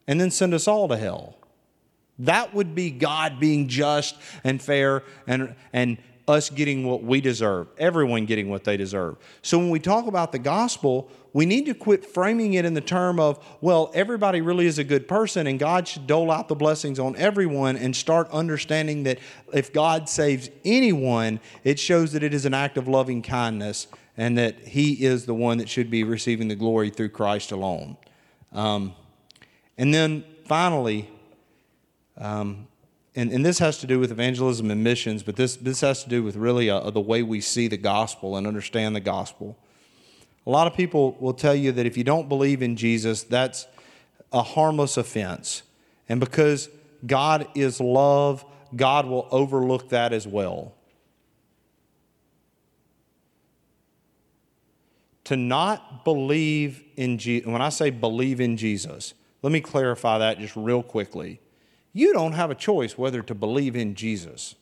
and 0.08 0.20
then 0.20 0.32
send 0.32 0.54
us 0.56 0.68
all 0.68 0.88
to 0.88 0.98
hell. 0.98 1.38
That 2.20 2.54
would 2.54 2.74
be 2.74 2.90
God 2.90 3.40
being 3.40 3.68
just 3.68 4.16
and 4.44 4.62
fair 4.62 5.04
and, 5.28 5.56
and 5.74 5.98
us 6.26 6.50
getting 6.50 6.88
what 6.88 7.04
we 7.04 7.20
deserve, 7.20 7.68
everyone 7.78 8.26
getting 8.26 8.50
what 8.50 8.64
they 8.64 8.78
deserve. 8.78 9.18
So 9.42 9.58
when 9.58 9.70
we 9.70 9.80
talk 9.80 10.08
about 10.08 10.32
the 10.32 10.40
gospel, 10.40 11.10
we 11.34 11.46
need 11.46 11.66
to 11.66 11.74
quit 11.74 12.06
framing 12.06 12.54
it 12.54 12.64
in 12.64 12.76
the 12.76 12.82
term 12.82 13.20
of, 13.20 13.44
well, 13.60 13.92
everybody 13.94 14.40
really 14.40 14.68
is 14.68 14.80
a 14.80 14.86
good 14.86 15.06
person 15.06 15.48
and 15.48 15.60
God 15.60 15.86
should 15.86 16.08
dole 16.08 16.32
out 16.32 16.48
the 16.48 16.56
blessings 16.56 16.98
on 16.98 17.18
everyone 17.18 17.76
and 17.76 17.94
start 17.94 18.30
understanding 18.32 19.04
that 19.04 19.20
if 19.52 19.74
God 19.74 20.08
saves 20.08 20.50
anyone, 20.64 21.42
it 21.66 21.78
shows 21.78 22.14
that 22.14 22.24
it 22.24 22.34
is 22.34 22.46
an 22.46 22.54
act 22.54 22.78
of 22.78 22.88
loving 22.88 23.22
kindness 23.22 23.88
and 24.18 24.38
that 24.38 24.60
He 24.60 25.06
is 25.06 25.26
the 25.26 25.34
one 25.34 25.58
that 25.58 25.70
should 25.70 25.90
be 25.90 26.04
receiving 26.04 26.48
the 26.48 26.56
glory 26.56 26.90
through 26.90 27.10
Christ 27.10 27.52
alone. 27.52 27.98
Um, 28.52 28.94
and 29.78 29.94
then 29.94 30.24
finally, 30.46 31.10
um, 32.18 32.68
and, 33.16 33.32
and 33.32 33.46
this 33.46 33.60
has 33.60 33.78
to 33.80 33.88
do 33.88 34.00
with 34.00 34.12
evangelism 34.12 34.72
and 34.72 34.84
missions, 34.84 35.24
but 35.24 35.36
this, 35.36 35.56
this 35.56 35.82
has 35.82 36.04
to 36.04 36.10
do 36.10 36.24
with 36.24 36.36
really 36.36 36.70
uh, 36.70 36.90
the 36.90 37.02
way 37.02 37.22
we 37.22 37.42
see 37.42 37.68
the 37.68 37.78
gospel 37.78 38.38
and 38.38 38.48
understand 38.48 38.96
the 38.96 39.00
gospel. 39.00 39.58
A 40.46 40.50
lot 40.50 40.68
of 40.68 40.74
people 40.76 41.16
will 41.20 41.34
tell 41.34 41.56
you 41.56 41.72
that 41.72 41.86
if 41.86 41.96
you 41.98 42.04
don't 42.04 42.28
believe 42.28 42.62
in 42.62 42.76
Jesus, 42.76 43.24
that's 43.24 43.68
a 44.32 44.42
harmless 44.42 44.98
offense. 44.98 45.64
And 46.10 46.20
because 46.20 46.70
God 47.06 47.48
is 47.56 47.80
love, 47.80 48.44
God 48.76 49.06
will 49.06 49.28
overlook 49.32 49.90
that 49.90 50.12
as 50.12 50.28
well. 50.28 50.74
To 55.26 55.38
not 55.38 56.04
believe 56.04 56.84
in 56.98 57.18
Jesus, 57.18 57.48
when 57.48 57.62
I 57.62 57.70
say 57.70 57.90
believe 57.90 58.42
in 58.42 58.58
Jesus, 58.58 59.14
let 59.42 59.52
me 59.52 59.62
clarify 59.62 60.18
that 60.18 60.40
just 60.40 60.56
real 60.56 60.84
quickly. 60.84 61.40
You 61.94 62.14
don't 62.14 62.34
have 62.34 62.52
a 62.52 62.56
choice 62.56 62.98
whether 62.98 63.22
to 63.22 63.36
believe 63.36 63.76
in 63.76 63.96
Jesus. 63.96 64.56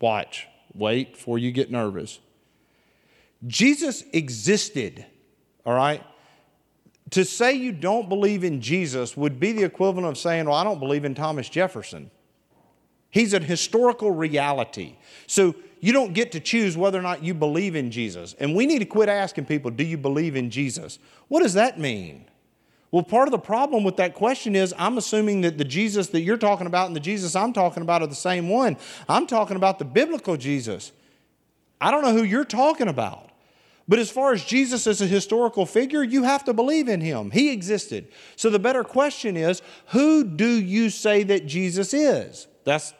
Watch, 0.00 0.46
wait 0.74 1.14
before 1.14 1.38
you 1.38 1.50
get 1.50 1.70
nervous. 1.70 2.20
Jesus 3.46 4.04
existed, 4.12 5.04
all 5.64 5.74
right? 5.74 6.02
To 7.10 7.24
say 7.24 7.54
you 7.54 7.72
don't 7.72 8.08
believe 8.08 8.44
in 8.44 8.60
Jesus 8.60 9.16
would 9.16 9.40
be 9.40 9.52
the 9.52 9.64
equivalent 9.64 10.06
of 10.06 10.18
saying, 10.18 10.46
Well, 10.46 10.56
I 10.56 10.64
don't 10.64 10.78
believe 10.78 11.04
in 11.04 11.14
Thomas 11.14 11.48
Jefferson. 11.48 12.10
He's 13.10 13.32
a 13.32 13.38
historical 13.38 14.10
reality. 14.10 14.96
So 15.26 15.54
you 15.84 15.92
don't 15.92 16.14
get 16.14 16.32
to 16.32 16.40
choose 16.40 16.78
whether 16.78 16.98
or 16.98 17.02
not 17.02 17.22
you 17.22 17.34
believe 17.34 17.76
in 17.76 17.90
Jesus. 17.90 18.34
And 18.40 18.56
we 18.56 18.64
need 18.64 18.78
to 18.78 18.86
quit 18.86 19.10
asking 19.10 19.44
people, 19.44 19.70
Do 19.70 19.84
you 19.84 19.98
believe 19.98 20.34
in 20.34 20.48
Jesus? 20.48 20.98
What 21.28 21.42
does 21.42 21.52
that 21.52 21.78
mean? 21.78 22.24
Well, 22.90 23.02
part 23.02 23.28
of 23.28 23.32
the 23.32 23.38
problem 23.38 23.84
with 23.84 23.98
that 23.98 24.14
question 24.14 24.56
is 24.56 24.72
I'm 24.78 24.96
assuming 24.96 25.42
that 25.42 25.58
the 25.58 25.64
Jesus 25.64 26.08
that 26.08 26.22
you're 26.22 26.38
talking 26.38 26.66
about 26.66 26.86
and 26.86 26.96
the 26.96 27.00
Jesus 27.00 27.36
I'm 27.36 27.52
talking 27.52 27.82
about 27.82 28.00
are 28.00 28.06
the 28.06 28.14
same 28.14 28.48
one. 28.48 28.78
I'm 29.10 29.26
talking 29.26 29.56
about 29.56 29.78
the 29.78 29.84
biblical 29.84 30.38
Jesus. 30.38 30.90
I 31.82 31.90
don't 31.90 32.00
know 32.00 32.14
who 32.14 32.22
you're 32.22 32.46
talking 32.46 32.88
about. 32.88 33.28
But 33.86 33.98
as 33.98 34.10
far 34.10 34.32
as 34.32 34.42
Jesus 34.42 34.86
as 34.86 35.02
a 35.02 35.06
historical 35.06 35.66
figure, 35.66 36.02
you 36.02 36.22
have 36.22 36.44
to 36.44 36.54
believe 36.54 36.88
in 36.88 37.02
him. 37.02 37.30
He 37.30 37.52
existed. 37.52 38.08
So 38.36 38.48
the 38.48 38.58
better 38.58 38.84
question 38.84 39.36
is 39.36 39.60
who 39.88 40.24
do 40.24 40.48
you 40.48 40.88
say 40.88 41.24
that 41.24 41.44
Jesus 41.44 41.92
is? 41.92 42.46
That's, 42.64 42.94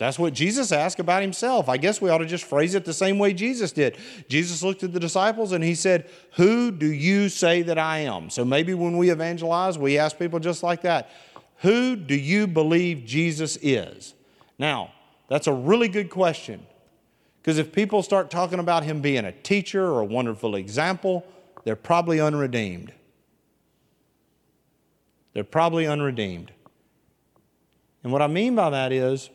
that's 0.00 0.18
what 0.18 0.32
Jesus 0.32 0.72
asked 0.72 0.98
about 0.98 1.20
himself. 1.20 1.68
I 1.68 1.76
guess 1.76 2.00
we 2.00 2.08
ought 2.08 2.18
to 2.18 2.26
just 2.26 2.44
phrase 2.44 2.74
it 2.74 2.86
the 2.86 2.94
same 2.94 3.18
way 3.18 3.34
Jesus 3.34 3.70
did. 3.70 3.98
Jesus 4.30 4.62
looked 4.62 4.82
at 4.82 4.94
the 4.94 4.98
disciples 4.98 5.52
and 5.52 5.62
he 5.62 5.74
said, 5.74 6.08
Who 6.36 6.70
do 6.70 6.90
you 6.90 7.28
say 7.28 7.60
that 7.60 7.78
I 7.78 7.98
am? 7.98 8.30
So 8.30 8.42
maybe 8.42 8.72
when 8.72 8.96
we 8.96 9.10
evangelize, 9.10 9.76
we 9.76 9.98
ask 9.98 10.18
people 10.18 10.38
just 10.38 10.62
like 10.62 10.80
that 10.82 11.10
Who 11.58 11.96
do 11.96 12.14
you 12.14 12.46
believe 12.46 13.04
Jesus 13.04 13.58
is? 13.60 14.14
Now, 14.58 14.94
that's 15.28 15.46
a 15.46 15.52
really 15.52 15.88
good 15.88 16.08
question. 16.08 16.66
Because 17.42 17.58
if 17.58 17.70
people 17.70 18.02
start 18.02 18.30
talking 18.30 18.58
about 18.58 18.84
him 18.84 19.02
being 19.02 19.26
a 19.26 19.32
teacher 19.32 19.84
or 19.84 20.00
a 20.00 20.06
wonderful 20.06 20.54
example, 20.54 21.26
they're 21.64 21.76
probably 21.76 22.18
unredeemed. 22.18 22.90
They're 25.34 25.44
probably 25.44 25.86
unredeemed. 25.86 26.52
And 28.02 28.14
what 28.14 28.22
I 28.22 28.28
mean 28.28 28.54
by 28.54 28.70
that 28.70 28.92
is, 28.92 29.28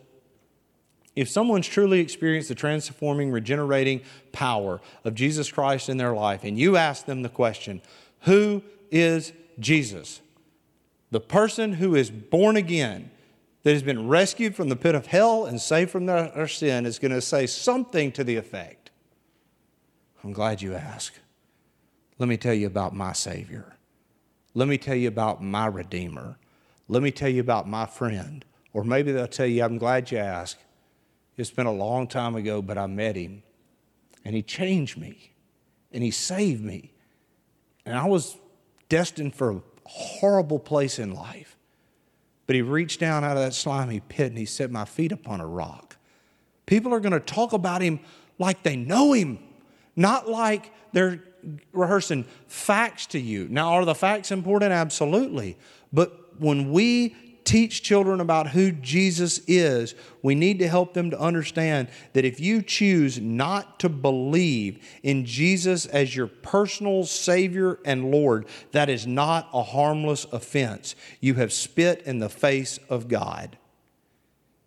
if 1.16 1.30
someone's 1.30 1.68
truly 1.68 2.00
experienced 2.00 2.50
the 2.50 2.56
transforming, 2.56 3.32
regenerating 3.32 4.02
power 4.32 4.82
of 5.04 5.16
Jesus 5.16 5.52
Christ 5.52 5.90
in 5.90 5.98
their 5.98 6.14
life, 6.14 6.44
and 6.44 6.58
you 6.60 6.76
ask 6.76 7.06
them 7.06 7.22
the 7.22 7.30
question, 7.30 7.82
Who 8.22 8.62
is 8.92 9.32
Jesus? 9.60 10.22
The 11.12 11.22
person 11.22 11.74
who 11.74 11.96
is 11.96 12.12
born 12.12 12.58
again 12.58 13.12
that 13.64 13.72
has 13.72 13.84
been 13.84 14.08
rescued 14.08 14.56
from 14.56 14.70
the 14.70 14.76
pit 14.76 14.94
of 14.94 15.08
hell 15.08 15.46
and 15.46 15.60
saved 15.62 15.90
from 15.90 16.06
their, 16.06 16.48
sin 16.48 16.86
is 16.86 17.00
going 17.00 17.12
to 17.12 17.22
say 17.22 17.48
something 17.48 18.12
to 18.12 18.24
the 18.24 18.36
effect 18.36 18.92
I'm 20.24 20.34
glad 20.34 20.60
you 20.62 20.74
asked. 20.74 21.20
Let 22.18 22.28
me 22.28 22.36
tell 22.36 22.54
you 22.54 22.66
about 22.66 22.96
my 22.96 23.14
Savior. 23.14 23.76
Let 24.56 24.68
me 24.68 24.80
tell 24.80 24.96
you 24.96 25.08
about 25.08 25.44
my 25.44 25.68
Redeemer. 25.68 26.40
Let 26.88 27.04
me 27.04 27.12
tell 27.12 27.30
you 27.30 27.42
about 27.42 27.70
my 27.70 27.86
friend. 27.86 28.44
Or 28.74 28.84
maybe 28.84 29.12
they'll 29.12 29.28
tell 29.28 29.46
you, 29.46 29.64
I'm 29.64 29.78
glad 29.78 30.10
you 30.12 30.18
asked. 30.18 30.65
It's 31.38 31.52
been 31.52 31.66
a 31.66 31.72
long 31.72 32.08
time 32.08 32.36
ago, 32.36 32.62
but 32.62 32.78
I 32.78 32.88
met 32.88 33.16
him 33.16 33.44
and 34.24 34.36
he 34.36 34.42
changed 34.42 34.98
me 34.98 35.34
and 35.92 36.04
he 36.04 36.12
saved 36.12 36.64
me. 36.64 36.92
And 37.86 37.98
I 37.98 38.06
was 38.06 38.38
destined 38.90 39.36
for 39.36 39.52
a 39.52 39.62
horrible 39.86 40.60
place 40.60 40.98
in 40.98 41.14
life. 41.14 41.58
But 42.48 42.56
he 42.56 42.62
reached 42.62 43.00
down 43.00 43.24
out 43.24 43.38
of 43.38 43.44
that 43.44 43.54
slimy 43.54 44.00
pit 44.00 44.28
and 44.28 44.38
he 44.38 44.46
set 44.46 44.72
my 44.72 44.86
feet 44.86 45.12
upon 45.12 45.42
a 45.42 45.48
rock. 45.48 45.98
People 46.66 46.94
are 46.94 47.00
going 47.00 47.14
to 47.14 47.20
talk 47.20 47.54
about 47.54 47.82
him 47.82 48.00
like 48.40 48.64
they 48.64 48.76
know 48.76 49.14
him, 49.14 49.40
not 49.96 50.30
like 50.30 50.72
they're 50.94 51.24
rehearsing 51.74 52.26
facts 52.48 53.06
to 53.08 53.20
you. 53.20 53.48
Now, 53.50 53.74
are 53.74 53.86
the 53.86 53.96
facts 53.96 54.32
important? 54.32 54.72
Absolutely. 54.72 55.58
But 55.94 56.40
when 56.40 56.72
we 56.72 57.16
teach 57.46 57.84
children 57.84 58.20
about 58.20 58.50
who 58.50 58.72
Jesus 58.72 59.40
is, 59.48 59.96
we 60.22 60.36
need 60.36 60.60
to 60.60 60.68
help 60.68 60.94
them 60.94 61.12
to 61.12 61.20
understand 61.20 61.88
that 62.14 62.26
if 62.26 62.40
you 62.40 62.62
choose 62.62 63.20
not 63.22 63.80
to 63.80 63.88
believe 63.88 64.84
in 65.04 65.26
Jesus 65.26 65.86
as 65.86 66.16
your 66.16 66.28
personal 66.28 67.06
Savior 67.06 67.80
and 67.86 68.12
Lord, 68.12 68.48
that 68.72 68.90
is 68.90 69.08
not 69.08 69.48
a 69.54 69.64
harmless 69.64 70.26
offense. 70.32 70.96
You 71.22 71.36
have 71.36 71.54
spit 71.54 72.02
in 72.02 72.20
the 72.20 72.30
face 72.30 72.80
of 72.90 73.08
God. 73.08 73.58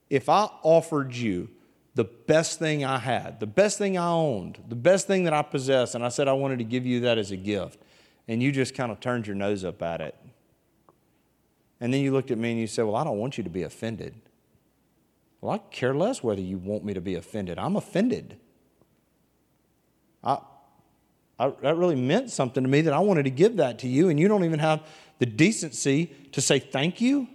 If 0.08 0.28
I 0.28 0.48
offered 0.62 1.14
you 1.14 1.50
the 1.96 2.04
best 2.04 2.60
thing 2.60 2.84
I 2.84 2.98
had, 2.98 3.40
the 3.40 3.46
best 3.46 3.76
thing 3.76 3.98
I 3.98 4.08
owned, 4.08 4.62
the 4.68 4.76
best 4.76 5.08
thing 5.08 5.24
that 5.24 5.34
I 5.34 5.42
possessed, 5.42 5.96
and 5.96 6.04
I 6.04 6.08
said 6.08 6.28
I 6.28 6.32
wanted 6.32 6.58
to 6.58 6.64
give 6.64 6.86
you 6.86 7.00
that 7.00 7.18
as 7.18 7.32
a 7.32 7.36
gift, 7.36 7.82
and 8.28 8.40
you 8.40 8.52
just 8.52 8.74
kind 8.74 8.92
of 8.92 9.00
turned 9.00 9.26
your 9.26 9.36
nose 9.36 9.64
up 9.64 9.82
at 9.82 10.00
it 10.00 10.14
and 11.80 11.92
then 11.92 12.00
you 12.00 12.12
looked 12.12 12.30
at 12.30 12.38
me 12.38 12.50
and 12.52 12.60
you 12.60 12.66
said, 12.66 12.84
Well, 12.84 12.96
I 12.96 13.04
don't 13.04 13.18
want 13.18 13.38
you 13.38 13.44
to 13.44 13.50
be 13.50 13.62
offended. 13.62 14.14
Well, 15.40 15.52
I 15.52 15.58
care 15.70 15.94
less 15.94 16.22
whether 16.22 16.40
you 16.40 16.58
want 16.58 16.84
me 16.84 16.94
to 16.94 17.00
be 17.00 17.14
offended. 17.14 17.58
I'm 17.58 17.76
offended. 17.76 18.36
I, 20.24 20.38
I, 21.38 21.52
that 21.62 21.76
really 21.76 21.94
meant 21.94 22.30
something 22.30 22.62
to 22.64 22.68
me 22.68 22.80
that 22.80 22.92
I 22.92 22.98
wanted 22.98 23.24
to 23.24 23.30
give 23.30 23.56
that 23.56 23.78
to 23.80 23.88
you, 23.88 24.08
and 24.08 24.18
you 24.18 24.26
don't 24.26 24.44
even 24.44 24.58
have 24.58 24.84
the 25.20 25.26
decency 25.26 26.06
to 26.32 26.40
say 26.40 26.58
thank 26.58 27.00
you. 27.00 27.28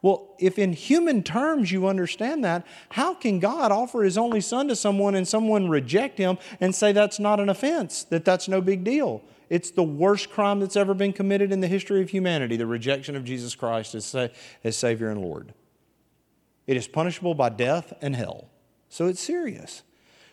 Well, 0.00 0.34
if 0.38 0.58
in 0.58 0.72
human 0.72 1.22
terms 1.22 1.72
you 1.72 1.86
understand 1.86 2.44
that, 2.44 2.66
how 2.90 3.14
can 3.14 3.38
God 3.38 3.72
offer 3.72 4.02
His 4.02 4.16
only 4.16 4.40
Son 4.40 4.68
to 4.68 4.76
someone 4.76 5.14
and 5.14 5.26
someone 5.26 5.68
reject 5.68 6.16
Him 6.16 6.38
and 6.60 6.74
say 6.74 6.92
that's 6.92 7.18
not 7.18 7.40
an 7.40 7.48
offense, 7.48 8.04
that 8.04 8.24
that's 8.24 8.48
no 8.48 8.60
big 8.60 8.84
deal? 8.84 9.22
It's 9.48 9.70
the 9.70 9.82
worst 9.82 10.30
crime 10.30 10.60
that's 10.60 10.76
ever 10.76 10.94
been 10.94 11.12
committed 11.12 11.52
in 11.52 11.60
the 11.60 11.68
history 11.68 12.02
of 12.02 12.10
humanity 12.10 12.56
the 12.56 12.66
rejection 12.66 13.16
of 13.16 13.24
Jesus 13.24 13.54
Christ 13.54 13.94
as, 13.94 14.14
as 14.64 14.76
Savior 14.76 15.08
and 15.08 15.20
Lord. 15.20 15.54
It 16.66 16.76
is 16.76 16.88
punishable 16.88 17.34
by 17.34 17.50
death 17.50 17.92
and 18.02 18.16
hell. 18.16 18.48
So 18.88 19.06
it's 19.06 19.20
serious. 19.20 19.82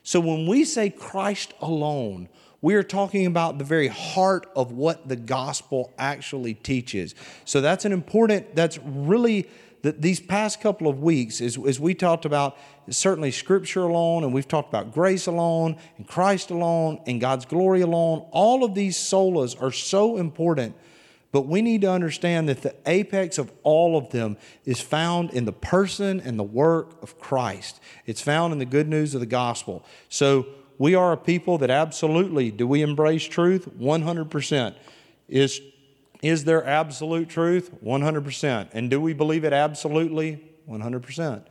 So 0.01 0.19
when 0.19 0.47
we 0.47 0.65
say 0.65 0.89
Christ 0.89 1.53
alone, 1.61 2.27
we 2.61 2.75
are 2.75 2.83
talking 2.83 3.25
about 3.25 3.57
the 3.57 3.63
very 3.63 3.89
heart 3.89 4.49
of 4.55 4.71
what 4.71 5.07
the 5.07 5.15
gospel 5.15 5.93
actually 5.97 6.53
teaches. 6.53 7.13
So 7.45 7.61
that's 7.61 7.85
an 7.85 7.91
important, 7.91 8.55
that's 8.55 8.79
really 8.79 9.49
that 9.83 10.01
these 10.01 10.19
past 10.19 10.61
couple 10.61 10.87
of 10.87 11.01
weeks, 11.01 11.41
as, 11.41 11.57
as 11.67 11.79
we 11.79 11.93
talked 11.93 12.25
about 12.25 12.57
certainly 12.89 13.31
Scripture 13.31 13.83
alone, 13.83 14.23
and 14.23 14.33
we've 14.33 14.47
talked 14.47 14.69
about 14.69 14.93
grace 14.93 15.27
alone, 15.27 15.77
and 15.97 16.07
Christ 16.07 16.49
alone, 16.49 17.01
and 17.05 17.21
God's 17.21 17.45
glory 17.45 17.81
alone, 17.81 18.25
all 18.31 18.63
of 18.63 18.75
these 18.75 18.97
solas 18.97 19.61
are 19.61 19.71
so 19.71 20.17
important. 20.17 20.75
But 21.33 21.47
we 21.47 21.61
need 21.61 21.81
to 21.81 21.91
understand 21.91 22.47
that 22.47 22.61
the 22.61 22.75
apex 22.85 23.37
of 23.37 23.51
all 23.63 23.97
of 23.97 24.09
them 24.11 24.37
is 24.65 24.79
found 24.79 25.31
in 25.31 25.45
the 25.45 25.53
person 25.53 26.21
and 26.21 26.39
the 26.39 26.43
work 26.43 27.01
of 27.01 27.19
Christ. 27.19 27.81
It's 28.05 28.21
found 28.21 28.53
in 28.53 28.59
the 28.59 28.65
good 28.65 28.87
news 28.87 29.13
of 29.13 29.19
the 29.19 29.25
gospel. 29.25 29.83
So 30.09 30.45
we 30.77 30.95
are 30.95 31.11
a 31.11 31.17
people 31.17 31.57
that 31.57 31.69
absolutely 31.69 32.51
do 32.51 32.67
we 32.67 32.83
embrace 32.83 33.25
truth? 33.25 33.67
100%. 33.79 34.75
Is 35.27 35.59
is 36.23 36.45
there 36.45 36.65
absolute 36.65 37.27
truth? 37.27 37.69
100%. 37.83 38.69
And 38.71 38.89
do 38.89 38.99
we 38.99 39.13
believe 39.13 39.43
it 39.43 39.53
absolutely? 39.53 40.41
100%. 40.67 41.43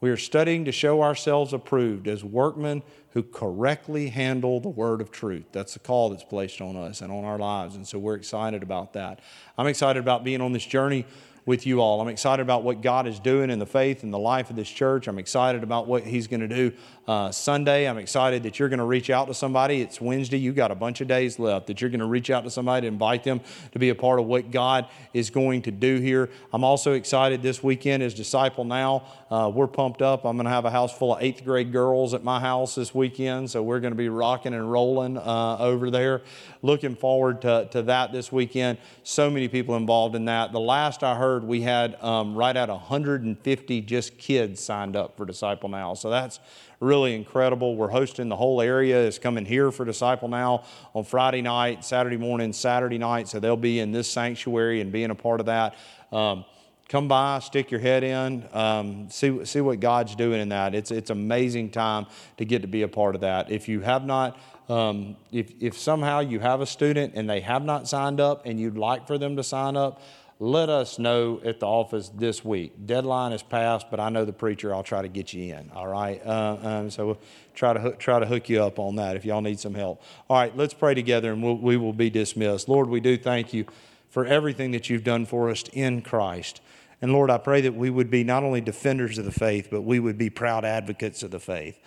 We 0.00 0.10
are 0.10 0.18
studying 0.18 0.66
to 0.66 0.72
show 0.72 1.02
ourselves 1.02 1.54
approved 1.54 2.06
as 2.06 2.22
workmen 2.22 2.82
who 3.14 3.22
correctly 3.22 4.10
handle 4.10 4.60
the 4.60 4.68
word 4.68 5.00
of 5.00 5.10
truth. 5.10 5.46
That's 5.50 5.72
the 5.72 5.78
call 5.78 6.10
that's 6.10 6.24
placed 6.24 6.60
on 6.60 6.76
us 6.76 7.00
and 7.00 7.10
on 7.10 7.24
our 7.24 7.38
lives. 7.38 7.74
And 7.74 7.88
so 7.88 7.98
we're 7.98 8.16
excited 8.16 8.62
about 8.62 8.92
that. 8.92 9.20
I'm 9.56 9.66
excited 9.66 9.98
about 9.98 10.24
being 10.24 10.42
on 10.42 10.52
this 10.52 10.66
journey 10.66 11.06
with 11.46 11.66
you 11.66 11.80
all. 11.80 12.00
I'm 12.00 12.08
excited 12.08 12.42
about 12.42 12.62
what 12.62 12.80
God 12.80 13.06
is 13.06 13.18
doing 13.18 13.50
in 13.50 13.58
the 13.58 13.66
faith 13.66 14.02
and 14.02 14.12
the 14.12 14.18
life 14.18 14.50
of 14.50 14.56
this 14.56 14.68
church. 14.68 15.08
I'm 15.08 15.18
excited 15.18 15.62
about 15.62 15.86
what 15.86 16.04
He's 16.04 16.26
going 16.26 16.40
to 16.40 16.48
do 16.48 16.72
uh, 17.06 17.30
Sunday. 17.30 17.86
I'm 17.86 17.98
excited 17.98 18.42
that 18.44 18.58
you're 18.58 18.70
going 18.70 18.78
to 18.78 18.84
reach 18.84 19.10
out 19.10 19.26
to 19.26 19.34
somebody. 19.34 19.82
It's 19.82 20.00
Wednesday. 20.00 20.38
You've 20.38 20.56
got 20.56 20.70
a 20.70 20.74
bunch 20.74 21.00
of 21.00 21.08
days 21.08 21.38
left 21.38 21.66
that 21.66 21.80
you're 21.80 21.90
going 21.90 22.00
to 22.00 22.06
reach 22.06 22.30
out 22.30 22.44
to 22.44 22.50
somebody 22.50 22.82
to 22.82 22.88
invite 22.88 23.24
them 23.24 23.40
to 23.72 23.78
be 23.78 23.90
a 23.90 23.94
part 23.94 24.20
of 24.20 24.26
what 24.26 24.50
God 24.50 24.86
is 25.12 25.30
going 25.30 25.62
to 25.62 25.70
do 25.70 25.98
here. 25.98 26.30
I'm 26.52 26.64
also 26.64 26.92
excited 26.92 27.42
this 27.42 27.62
weekend 27.62 28.02
is 28.02 28.14
Disciple 28.14 28.64
Now. 28.64 29.04
Uh, 29.30 29.50
we're 29.52 29.66
pumped 29.66 30.00
up. 30.00 30.24
I'm 30.24 30.36
going 30.36 30.44
to 30.44 30.50
have 30.50 30.64
a 30.64 30.70
house 30.70 30.96
full 30.96 31.16
of 31.16 31.22
eighth 31.22 31.44
grade 31.44 31.72
girls 31.72 32.14
at 32.14 32.24
my 32.24 32.40
house 32.40 32.74
this 32.74 32.94
weekend. 32.94 33.50
So 33.50 33.62
we're 33.62 33.80
going 33.80 33.92
to 33.92 33.98
be 33.98 34.08
rocking 34.08 34.54
and 34.54 34.70
rolling 34.70 35.18
uh, 35.18 35.56
over 35.58 35.90
there. 35.90 36.22
Looking 36.62 36.94
forward 36.94 37.42
to, 37.42 37.68
to 37.72 37.82
that 37.82 38.12
this 38.12 38.30
weekend. 38.30 38.78
So 39.02 39.28
many 39.28 39.48
people 39.48 39.76
involved 39.76 40.14
in 40.14 40.26
that. 40.26 40.52
The 40.52 40.60
last 40.60 41.02
I 41.02 41.16
heard, 41.16 41.33
we 41.42 41.62
had 41.62 42.00
um, 42.02 42.36
right 42.36 42.56
at 42.56 42.68
150 42.68 43.80
just 43.80 44.18
kids 44.18 44.62
signed 44.62 44.94
up 44.94 45.16
for 45.16 45.24
Disciple 45.24 45.68
Now. 45.68 45.94
So 45.94 46.10
that's 46.10 46.38
really 46.80 47.14
incredible. 47.14 47.76
We're 47.76 47.88
hosting 47.88 48.28
the 48.28 48.36
whole 48.36 48.60
area 48.60 49.00
is 49.00 49.18
coming 49.18 49.44
here 49.44 49.72
for 49.72 49.84
Disciple 49.84 50.28
Now 50.28 50.64
on 50.94 51.04
Friday 51.04 51.42
night, 51.42 51.84
Saturday 51.84 52.16
morning, 52.18 52.52
Saturday 52.52 52.98
night. 52.98 53.26
So 53.26 53.40
they'll 53.40 53.56
be 53.56 53.80
in 53.80 53.90
this 53.90 54.08
sanctuary 54.08 54.80
and 54.80 54.92
being 54.92 55.10
a 55.10 55.14
part 55.14 55.40
of 55.40 55.46
that. 55.46 55.74
Um, 56.12 56.44
come 56.88 57.08
by, 57.08 57.38
stick 57.38 57.70
your 57.70 57.80
head 57.80 58.04
in, 58.04 58.46
um, 58.52 59.08
see, 59.10 59.44
see 59.44 59.60
what 59.60 59.80
God's 59.80 60.14
doing 60.14 60.40
in 60.40 60.50
that. 60.50 60.74
It's, 60.74 60.90
it's 60.90 61.10
amazing 61.10 61.70
time 61.70 62.06
to 62.36 62.44
get 62.44 62.62
to 62.62 62.68
be 62.68 62.82
a 62.82 62.88
part 62.88 63.14
of 63.14 63.22
that. 63.22 63.50
If 63.50 63.68
you 63.68 63.80
have 63.80 64.04
not, 64.04 64.38
um, 64.68 65.16
if, 65.32 65.50
if 65.60 65.78
somehow 65.78 66.20
you 66.20 66.40
have 66.40 66.60
a 66.60 66.66
student 66.66 67.14
and 67.14 67.28
they 67.28 67.40
have 67.40 67.64
not 67.64 67.88
signed 67.88 68.20
up 68.20 68.46
and 68.46 68.60
you'd 68.60 68.78
like 68.78 69.06
for 69.06 69.18
them 69.18 69.36
to 69.36 69.42
sign 69.42 69.76
up, 69.76 70.02
let 70.44 70.68
us 70.68 70.98
know 70.98 71.40
at 71.44 71.60
the 71.60 71.66
office 71.66 72.10
this 72.10 72.44
week. 72.44 72.86
Deadline 72.86 73.32
is 73.32 73.42
passed, 73.42 73.90
but 73.90 73.98
I 73.98 74.10
know 74.10 74.24
the 74.24 74.32
preacher. 74.32 74.74
I'll 74.74 74.82
try 74.82 75.00
to 75.00 75.08
get 75.08 75.32
you 75.32 75.54
in. 75.54 75.70
All 75.74 75.86
right. 75.86 76.20
Uh, 76.24 76.58
um, 76.62 76.90
so 76.90 77.06
we'll 77.06 77.20
try 77.54 77.72
to 77.72 77.80
hook, 77.80 77.98
try 77.98 78.18
to 78.18 78.26
hook 78.26 78.48
you 78.48 78.62
up 78.62 78.78
on 78.78 78.96
that 78.96 79.16
if 79.16 79.24
y'all 79.24 79.40
need 79.40 79.58
some 79.58 79.74
help. 79.74 80.02
All 80.28 80.36
right. 80.36 80.54
Let's 80.56 80.74
pray 80.74 80.94
together, 80.94 81.32
and 81.32 81.42
we'll, 81.42 81.56
we 81.56 81.76
will 81.76 81.92
be 81.92 82.10
dismissed. 82.10 82.68
Lord, 82.68 82.88
we 82.88 83.00
do 83.00 83.16
thank 83.16 83.54
you 83.54 83.64
for 84.10 84.26
everything 84.26 84.72
that 84.72 84.90
you've 84.90 85.02
done 85.04 85.24
for 85.24 85.48
us 85.48 85.64
in 85.72 86.02
Christ. 86.02 86.60
And 87.00 87.12
Lord, 87.12 87.30
I 87.30 87.38
pray 87.38 87.62
that 87.62 87.74
we 87.74 87.90
would 87.90 88.10
be 88.10 88.22
not 88.22 88.44
only 88.44 88.60
defenders 88.60 89.18
of 89.18 89.24
the 89.24 89.32
faith, 89.32 89.68
but 89.70 89.82
we 89.82 89.98
would 89.98 90.18
be 90.18 90.30
proud 90.30 90.64
advocates 90.64 91.22
of 91.22 91.30
the 91.30 91.40
faith. 91.40 91.78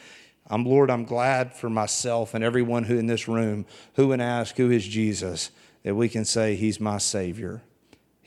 I'm 0.47 0.65
Lord, 0.65 0.89
I'm 0.89 1.05
glad 1.05 1.53
for 1.53 1.69
myself 1.69 2.33
and 2.33 2.43
everyone 2.43 2.85
who 2.85 2.97
in 2.97 3.05
this 3.05 3.27
room 3.27 3.65
who 3.95 4.07
would 4.07 4.21
ask, 4.21 4.57
Who 4.57 4.71
is 4.71 4.87
Jesus? 4.87 5.51
that 5.83 5.95
we 5.95 6.09
can 6.09 6.25
say, 6.25 6.55
He's 6.55 6.81
my 6.81 6.97
Savior. 6.97 7.61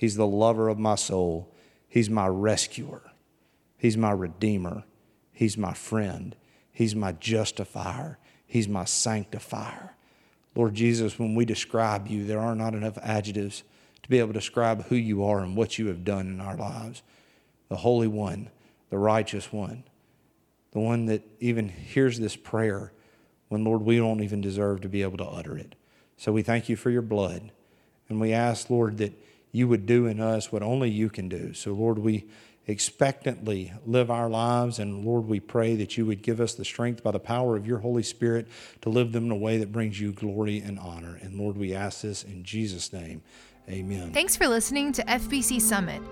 He's 0.00 0.16
the 0.16 0.26
lover 0.26 0.70
of 0.70 0.78
my 0.78 0.94
soul. 0.94 1.52
He's 1.86 2.08
my 2.08 2.26
rescuer. 2.26 3.02
He's 3.76 3.98
my 3.98 4.12
redeemer. 4.12 4.84
He's 5.30 5.58
my 5.58 5.74
friend. 5.74 6.34
He's 6.72 6.96
my 6.96 7.12
justifier. 7.12 8.16
He's 8.46 8.66
my 8.66 8.86
sanctifier. 8.86 9.94
Lord 10.54 10.72
Jesus, 10.72 11.18
when 11.18 11.34
we 11.34 11.44
describe 11.44 12.08
you, 12.08 12.24
there 12.24 12.40
are 12.40 12.54
not 12.54 12.72
enough 12.72 12.96
adjectives 13.02 13.62
to 14.02 14.08
be 14.08 14.18
able 14.18 14.28
to 14.28 14.38
describe 14.38 14.86
who 14.86 14.96
you 14.96 15.22
are 15.22 15.40
and 15.40 15.54
what 15.54 15.78
you 15.78 15.88
have 15.88 16.02
done 16.02 16.28
in 16.28 16.40
our 16.40 16.56
lives. 16.56 17.02
The 17.68 17.76
Holy 17.76 18.08
One, 18.08 18.48
the 18.88 18.96
righteous 18.96 19.52
one, 19.52 19.84
the 20.72 20.80
one 20.80 21.04
that 21.06 21.28
even 21.40 21.68
hears 21.68 22.18
this 22.18 22.36
prayer 22.36 22.90
when, 23.48 23.64
Lord, 23.64 23.82
we 23.82 23.98
don't 23.98 24.22
even 24.22 24.40
deserve 24.40 24.80
to 24.80 24.88
be 24.88 25.02
able 25.02 25.18
to 25.18 25.26
utter 25.26 25.58
it. 25.58 25.74
So 26.16 26.32
we 26.32 26.40
thank 26.40 26.70
you 26.70 26.76
for 26.76 26.88
your 26.88 27.02
blood. 27.02 27.52
And 28.08 28.18
we 28.18 28.32
ask, 28.32 28.70
Lord, 28.70 28.96
that 28.96 29.12
you 29.52 29.68
would 29.68 29.86
do 29.86 30.06
in 30.06 30.20
us 30.20 30.52
what 30.52 30.62
only 30.62 30.90
you 30.90 31.10
can 31.10 31.28
do. 31.28 31.52
So, 31.54 31.72
Lord, 31.72 31.98
we 31.98 32.26
expectantly 32.66 33.72
live 33.84 34.10
our 34.10 34.28
lives, 34.28 34.78
and 34.78 35.04
Lord, 35.04 35.26
we 35.26 35.40
pray 35.40 35.76
that 35.76 35.96
you 35.96 36.06
would 36.06 36.22
give 36.22 36.40
us 36.40 36.54
the 36.54 36.64
strength 36.64 37.02
by 37.02 37.10
the 37.10 37.18
power 37.18 37.56
of 37.56 37.66
your 37.66 37.78
Holy 37.78 38.02
Spirit 38.02 38.46
to 38.82 38.90
live 38.90 39.12
them 39.12 39.24
in 39.24 39.30
a 39.30 39.36
way 39.36 39.58
that 39.58 39.72
brings 39.72 40.00
you 40.00 40.12
glory 40.12 40.60
and 40.60 40.78
honor. 40.78 41.18
And 41.22 41.38
Lord, 41.38 41.56
we 41.56 41.74
ask 41.74 42.02
this 42.02 42.22
in 42.22 42.44
Jesus' 42.44 42.92
name. 42.92 43.22
Amen. 43.68 44.12
Thanks 44.12 44.36
for 44.36 44.48
listening 44.48 44.92
to 44.92 45.04
FBC 45.04 45.60
Summit. 45.60 46.02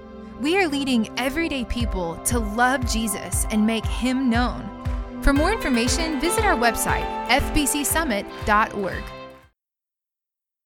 We 0.40 0.56
are 0.58 0.68
leading 0.68 1.08
everyday 1.18 1.64
people 1.64 2.16
to 2.26 2.38
love 2.38 2.88
Jesus 2.90 3.46
and 3.50 3.66
make 3.66 3.84
him 3.86 4.30
known. 4.30 4.68
For 5.22 5.32
more 5.32 5.52
information, 5.52 6.20
visit 6.20 6.44
our 6.44 6.56
website, 6.56 7.06
fbcsummit.org. 7.28 9.17